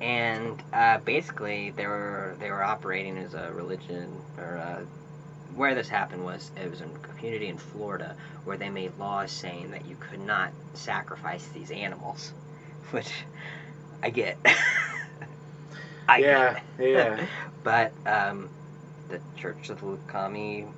[0.00, 4.84] and uh, basically they were they were operating as a religion or uh,
[5.54, 9.32] where this happened was it was in a community in Florida where they made laws
[9.32, 12.32] saying that you could not sacrifice these animals,
[12.90, 13.12] which
[14.02, 14.38] I get.
[16.08, 16.90] I yeah, get.
[16.90, 17.26] yeah.
[17.64, 18.48] but um,
[19.08, 20.70] the Church of the Lukumi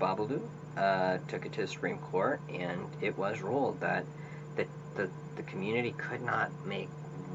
[0.00, 0.40] Babalu
[0.76, 4.04] uh, took it to the Supreme Court, and it was ruled that
[4.56, 6.88] the, the the community could not make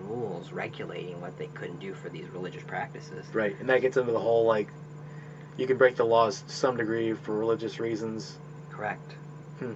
[0.08, 3.26] rules regulating what they couldn't do for these religious practices.
[3.34, 4.68] Right, and that gets into the whole like,
[5.58, 8.38] you can break the laws to some degree for religious reasons.
[8.72, 9.14] Correct.
[9.60, 9.74] Hmm.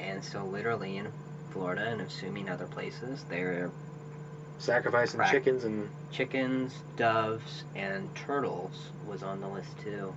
[0.00, 1.08] And so, literally in
[1.52, 3.70] Florida and assuming other places, there
[4.60, 5.30] Sacrificing Right.
[5.30, 10.14] chickens and chickens, doves, and turtles was on the list too.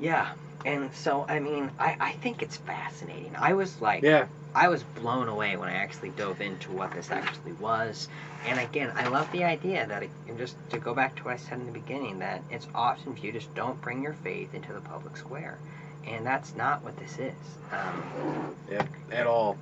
[0.00, 0.28] Yeah,
[0.64, 3.34] and so I mean, I, I think it's fascinating.
[3.36, 7.10] I was like, yeah, I was blown away when I actually dove into what this
[7.10, 8.08] actually was.
[8.46, 11.34] And again, I love the idea that, it, and just to go back to what
[11.34, 14.72] I said in the beginning, that it's often viewed as don't bring your faith into
[14.72, 15.58] the public square.
[16.06, 17.34] And that's not what this is.
[17.72, 19.58] Um, yeah, at all.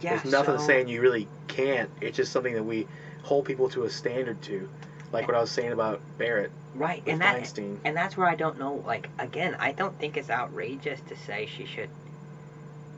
[0.00, 1.90] Yeah, There's nothing so- saying you really can't.
[2.00, 2.86] It's just something that we
[3.22, 4.68] hold people to a standard to,
[5.12, 7.78] like what I was saying about Barrett Right, and that, Feinstein.
[7.84, 8.82] and that's where I don't know.
[8.86, 11.88] Like again, I don't think it's outrageous to say she should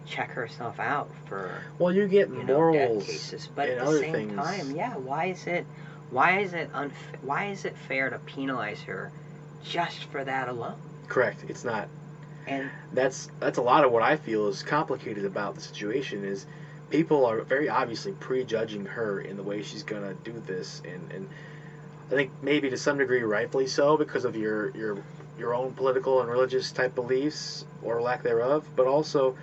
[0.07, 4.13] check herself out for Well, you get you know cases, but at the other same
[4.13, 4.35] things.
[4.35, 5.65] time, yeah, why is it,
[6.11, 6.93] why is it unf-
[7.23, 9.13] why is it fair to penalize her
[9.65, 10.75] just for that alone?
[11.09, 11.45] Correct.
[11.49, 11.89] It's not.
[12.47, 16.25] And That's that's a lot of what I feel is complicated about the situation.
[16.25, 16.47] Is
[16.91, 21.29] people are very obviously prejudging her in the way she's gonna do this, and and
[22.11, 24.99] I think maybe to some degree rightfully so because of your your
[25.39, 29.37] your own political and religious type beliefs or lack thereof, but also.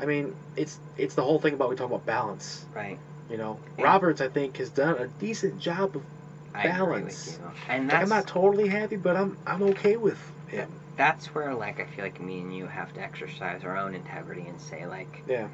[0.00, 2.64] I mean, it's it's the whole thing about we talk about balance.
[2.74, 3.84] right, You know, Yeah.
[3.84, 6.02] Roberts I think has done a decent job of.
[6.54, 7.26] I agree Balance.
[7.26, 7.50] with you.
[7.68, 10.18] And Like, I'm not totally happy, but I'm I'm okay with
[10.48, 10.70] him.
[10.96, 14.46] that's where like I feel like me and you have to exercise our own integrity
[14.48, 15.48] and say like, Yeah.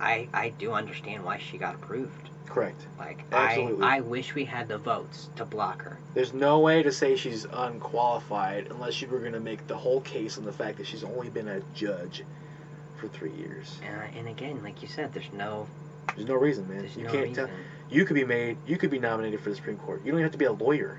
[0.00, 2.30] I I do understand why she got approved.
[2.46, 2.86] Correct.
[2.98, 3.84] Like Absolutely.
[3.84, 5.98] I I wish we had the votes to block her.
[6.14, 10.00] There's no way to say she's unqualified unless you were going to make the whole
[10.02, 12.22] case on the fact that she's only been a judge
[12.96, 13.78] for three years.
[13.84, 15.66] And, I- and again, like you said, there's no
[16.14, 16.78] There's no reason, man.
[16.78, 17.46] there's you no can't reason.
[17.48, 17.56] tell.
[17.90, 18.56] You could be made.
[18.66, 20.00] You could be nominated for the Supreme Court.
[20.04, 20.98] You don't even have to be a lawyer.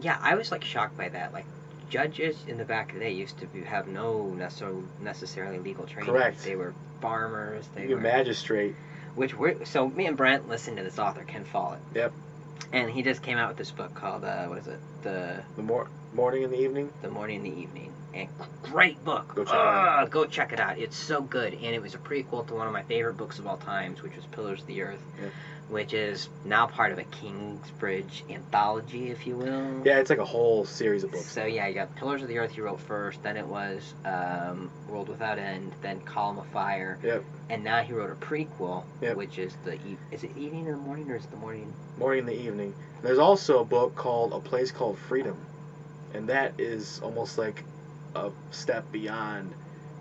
[0.00, 1.32] Yeah, I was like shocked by that.
[1.32, 1.46] Like
[1.90, 5.86] judges in the back of the day used to be, have no necessarily necessarily legal
[5.86, 6.10] training.
[6.12, 6.42] Correct.
[6.44, 7.66] They were farmers.
[7.74, 8.74] They were magistrate.
[9.14, 11.80] which we're so me and Brent listened to this author Ken Follett.
[11.94, 12.12] Yep.
[12.72, 14.78] And he just came out with this book called uh, what is it?
[15.02, 16.90] The The mor- morning and the evening.
[17.02, 17.92] The Morning and the Evening.
[18.14, 18.28] And
[18.62, 19.34] great book.
[19.34, 20.10] Go check it out.
[20.10, 20.78] Go check it out.
[20.78, 21.52] It's so good.
[21.52, 24.16] And it was a prequel to one of my favorite books of all times, which
[24.16, 25.28] was Pillars of the Earth, Yeah.
[25.68, 29.82] Which is now part of a Kingsbridge anthology, if you will.
[29.84, 31.30] Yeah, it's like a whole series of books.
[31.32, 32.52] So yeah, you got Pillars of the Earth.
[32.52, 33.22] He wrote first.
[33.22, 35.72] Then it was um, World Without End.
[35.82, 36.98] Then Column of Fire.
[37.02, 37.24] Yep.
[37.50, 39.16] And now he wrote a prequel, Yep.
[39.16, 41.72] which is the e- is it Evening in the Morning or is it the Morning?
[41.98, 42.74] Morning in the evening.
[43.02, 45.36] There's also a book called A Place Called Freedom,
[46.14, 47.62] and that is almost like
[48.14, 49.52] a step beyond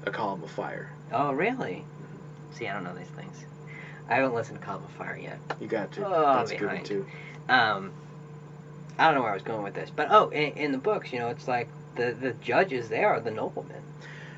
[0.05, 0.89] a column of fire.
[1.11, 1.84] Oh really?
[2.53, 3.43] See, I don't know these things.
[4.10, 5.39] I haven't listened to of Fire yet.
[5.60, 6.06] You got to.
[6.06, 6.86] Oh, That's a good one behind.
[6.86, 7.06] too.
[7.49, 7.91] Um,
[8.97, 11.12] I don't know where I was going with this, but oh, in, in the books,
[11.12, 13.82] you know, it's like the the judges there are the noblemen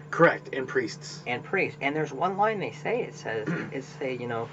[0.09, 0.53] Correct.
[0.53, 1.21] And priests.
[1.27, 4.47] and priests, and there's one line they say it says it say you know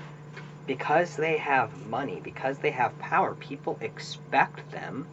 [0.67, 5.07] because they have money, because they have power, people expect them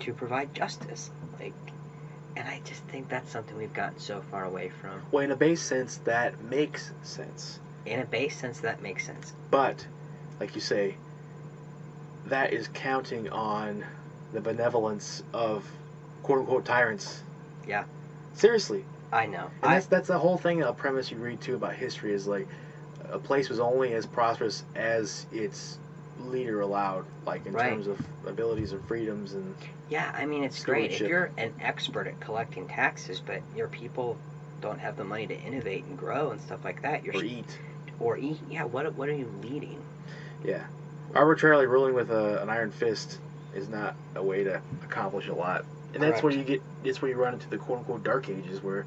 [0.00, 1.10] to provide justice.
[1.38, 1.54] Like,
[2.36, 5.02] and I just think that's something we've gotten so far away from.
[5.10, 7.60] Well, in a base sense, that makes sense.
[7.86, 9.32] In a base sense, that makes sense.
[9.50, 9.86] But,
[10.40, 10.96] like you say,
[12.26, 13.84] that is counting on
[14.32, 15.64] the benevolence of
[16.22, 17.22] quote unquote tyrants.
[17.66, 17.84] Yeah.
[18.34, 18.84] Seriously.
[19.12, 19.50] I know.
[19.62, 22.26] And I, that's that's the whole thing, a premise you read too about history is
[22.26, 22.46] like
[23.10, 25.78] a place was only as prosperous as its
[26.20, 27.70] leader allowed, like in Right.
[27.70, 29.54] terms of abilities and freedoms and
[29.88, 34.18] Yeah, I mean it's great if you're an expert at collecting taxes, but your people
[34.60, 37.04] don't have the money to innovate and grow and stuff like that.
[37.04, 37.58] You're or eat.
[38.00, 38.18] Or.
[38.18, 39.80] Yeah, what what are you leading?
[40.44, 40.64] Yeah.
[41.14, 43.18] arbitrarily ruling with a, an iron fist
[43.54, 45.64] is not a way to accomplish a lot.
[45.94, 46.62] And that's where you get.
[46.84, 48.86] That's where you run into the quote unquote dark ages, where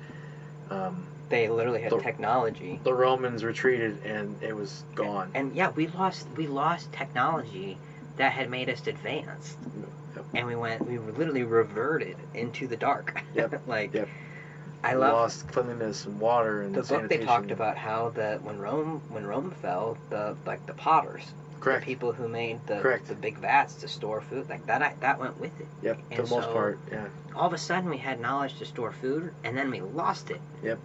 [0.69, 2.79] um, They literally had The- technology.
[2.83, 5.31] the Romans retreated and it was gone.
[5.33, 7.77] And yeah, we lost we lost technology
[8.17, 9.57] that had made us advanced.
[10.15, 10.25] Yep.
[10.35, 13.21] And we went we literally reverted into the dark.
[13.35, 13.61] Yep.
[13.67, 14.07] like Yep.
[14.83, 18.57] I love lost cleanliness and water and the book they talked about how that when
[18.59, 21.23] Rome when Rome fell, the like the potters,
[21.59, 21.81] Correct.
[21.81, 23.07] the people who made the Correct.
[23.07, 25.67] the big vats to store food, like that that went with it.
[25.83, 25.97] Yep.
[25.97, 27.05] For and the most so- part, yeah.
[27.35, 30.41] All of a sudden we had knowledge to store food and then we lost it.
[30.63, 30.79] Yep.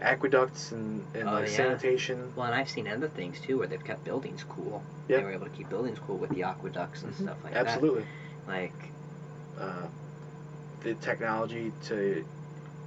[0.00, 1.56] Aqueducts and, and Oh, like yeah.
[1.56, 2.32] sanitation.
[2.36, 4.82] Well, and I've seen other things too where they've kept buildings cool.
[5.08, 5.18] Yep.
[5.18, 7.22] They were able to keep buildings cool with the aqueducts and Mhm.
[7.22, 8.02] stuff like Absolutely.
[8.02, 8.06] that.
[8.46, 8.70] Absolutely.
[8.70, 8.90] Like
[9.60, 9.86] Uh,
[10.82, 12.24] the technology to.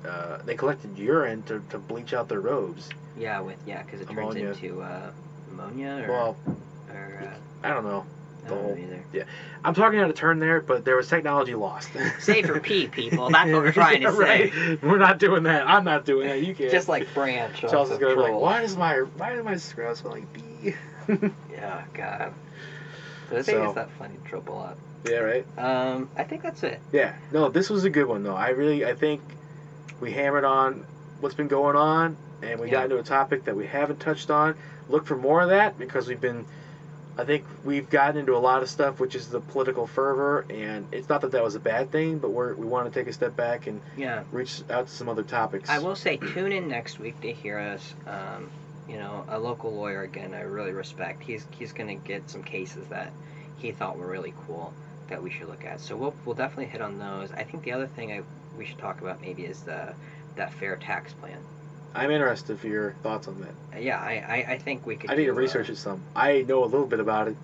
[0.06, 2.90] Uh, they collected urine to, to bleach out their robes.
[3.18, 4.50] Yeah, with yeah, because it turns Ammonia.
[4.52, 5.12] into uh,
[5.52, 6.38] ammonia or, Well,
[6.94, 8.06] or uh, I don't know.
[8.46, 8.82] I the don't whole- know
[9.14, 9.26] either.
[9.66, 11.90] I'm talking out of turn there, but there was technology lost.
[12.20, 13.30] Save for pee, people.
[13.30, 14.84] That's what we're trying to Yeah, right.
[14.84, 15.68] We're not doing that.
[15.68, 16.44] I'm not doing that.
[16.44, 16.72] You can't.
[16.72, 17.54] Just like Branch.
[17.60, 20.76] Charles is gonna be like, why does my why does my scrub smell like bee?
[21.52, 22.34] Yeah, God.
[23.30, 24.78] So I think So- it's that funny trope a lot.
[25.10, 25.46] yeah, right.
[25.58, 26.80] Um, I think that's it.
[26.94, 27.16] Yeah.
[27.34, 28.36] No, this was a good one though.
[28.36, 29.22] I really I think
[30.00, 30.86] we hammered on
[31.20, 32.74] what's been going on and we Yeah.
[32.74, 34.56] got into a topic that we haven't touched on.
[34.90, 36.46] Look for more of that because we've been
[37.20, 40.86] I think we've gotten into a lot of stuff which is the political fervor and
[40.92, 43.14] it's not that that was a bad thing, but we're we want to take a
[43.14, 44.22] step back and Yeah.
[44.32, 45.68] reach out to some other topics.
[45.70, 47.96] I will say, tune in next week to hear us.
[48.06, 48.52] Um,
[48.88, 50.34] you know, a local lawyer again.
[50.36, 51.24] I really respect.
[51.24, 53.12] He's he's gonna get some cases that
[53.58, 54.72] he thought were really cool
[55.10, 55.80] that we should look at.
[55.80, 57.32] So we'll we'll definitely hit on those.
[57.32, 58.22] I think the other thing I
[58.58, 59.94] we should talk about maybe is the
[60.36, 61.38] that fair tax plan.
[61.96, 63.78] I'm interested for your thoughts on that.
[63.78, 65.10] Uh, Yeah, I, I, I think we could.
[65.10, 66.02] I need to do, uh, research it some.
[66.16, 67.36] I know a little bit about it.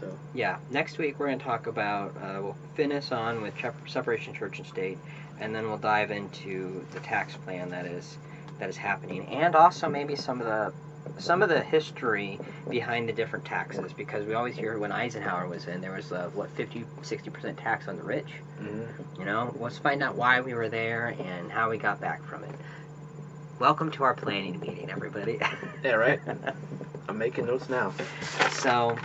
[0.00, 3.54] So Yeah, next week we're going to talk about, uh, we'll finish on with
[3.86, 4.98] separation church and state,
[5.38, 8.16] and then we'll dive into the tax plan that is
[8.58, 10.72] that is happening, and also maybe some of the
[11.18, 12.38] some of the history
[12.68, 16.30] behind the different taxes, because we always hear when Eisenhower was in, there was a,
[16.34, 18.28] what 50, 60 percent tax on the rich.
[18.60, 19.20] Mm-hmm.
[19.20, 22.44] You know, let's find out why we were there and how we got back from
[22.44, 22.54] it.
[23.58, 25.38] Welcome to our planning meeting, everybody.
[25.84, 26.20] Yeah, right.
[27.08, 27.92] I'm making notes now.
[28.50, 28.96] So,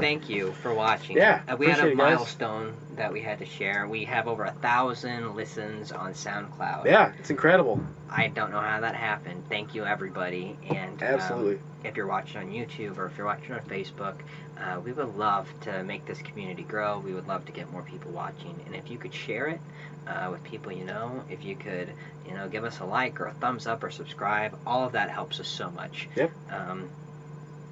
[0.00, 1.16] thank you for watching.
[1.16, 2.18] Yeah, Uh, we had a it, guys.
[2.18, 3.86] milestone that we had to share.
[3.86, 6.84] We have over a thousand listens on SoundCloud.
[6.86, 7.80] Yeah, it's incredible.
[8.10, 9.44] I don't know how that happened.
[9.48, 10.56] Thank you, everybody.
[10.70, 11.58] And um, Absolutely.
[11.84, 14.14] if you're watching on YouTube or if you're watching on Facebook,
[14.58, 16.98] uh, we would love to make this community grow.
[16.98, 18.58] We would love to get more people watching.
[18.66, 19.60] And if you could share it
[20.06, 21.88] uh, with people you know, if you could,
[22.26, 25.10] you know, give us a like or a thumbs up or subscribe, all of that
[25.10, 26.08] helps us so much.
[26.16, 26.30] Yep.
[26.50, 26.88] Um,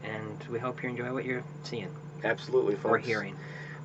[0.05, 1.89] and we hope you enjoy what you're seeing
[2.25, 2.85] Absolutely, folks.
[2.95, 3.37] or hearing.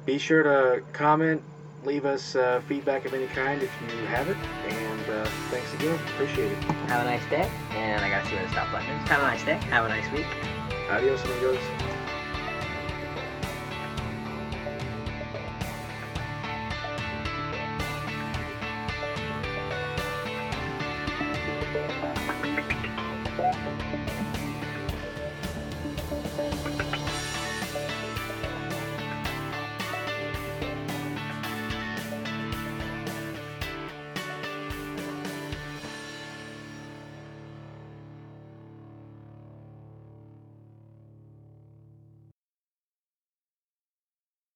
[0.06, 1.42] Be sure to comment,
[1.84, 4.38] leave us uh, feedback of any kind if you have it.
[4.68, 5.98] And uh, thanks again.
[6.14, 6.58] Appreciate it.
[6.88, 7.50] Have a nice day.
[7.72, 9.10] And I gotta see where the stop button is.
[9.10, 9.56] Have a nice day.
[9.70, 10.26] Have a nice week.
[10.90, 11.81] Adios, amigos.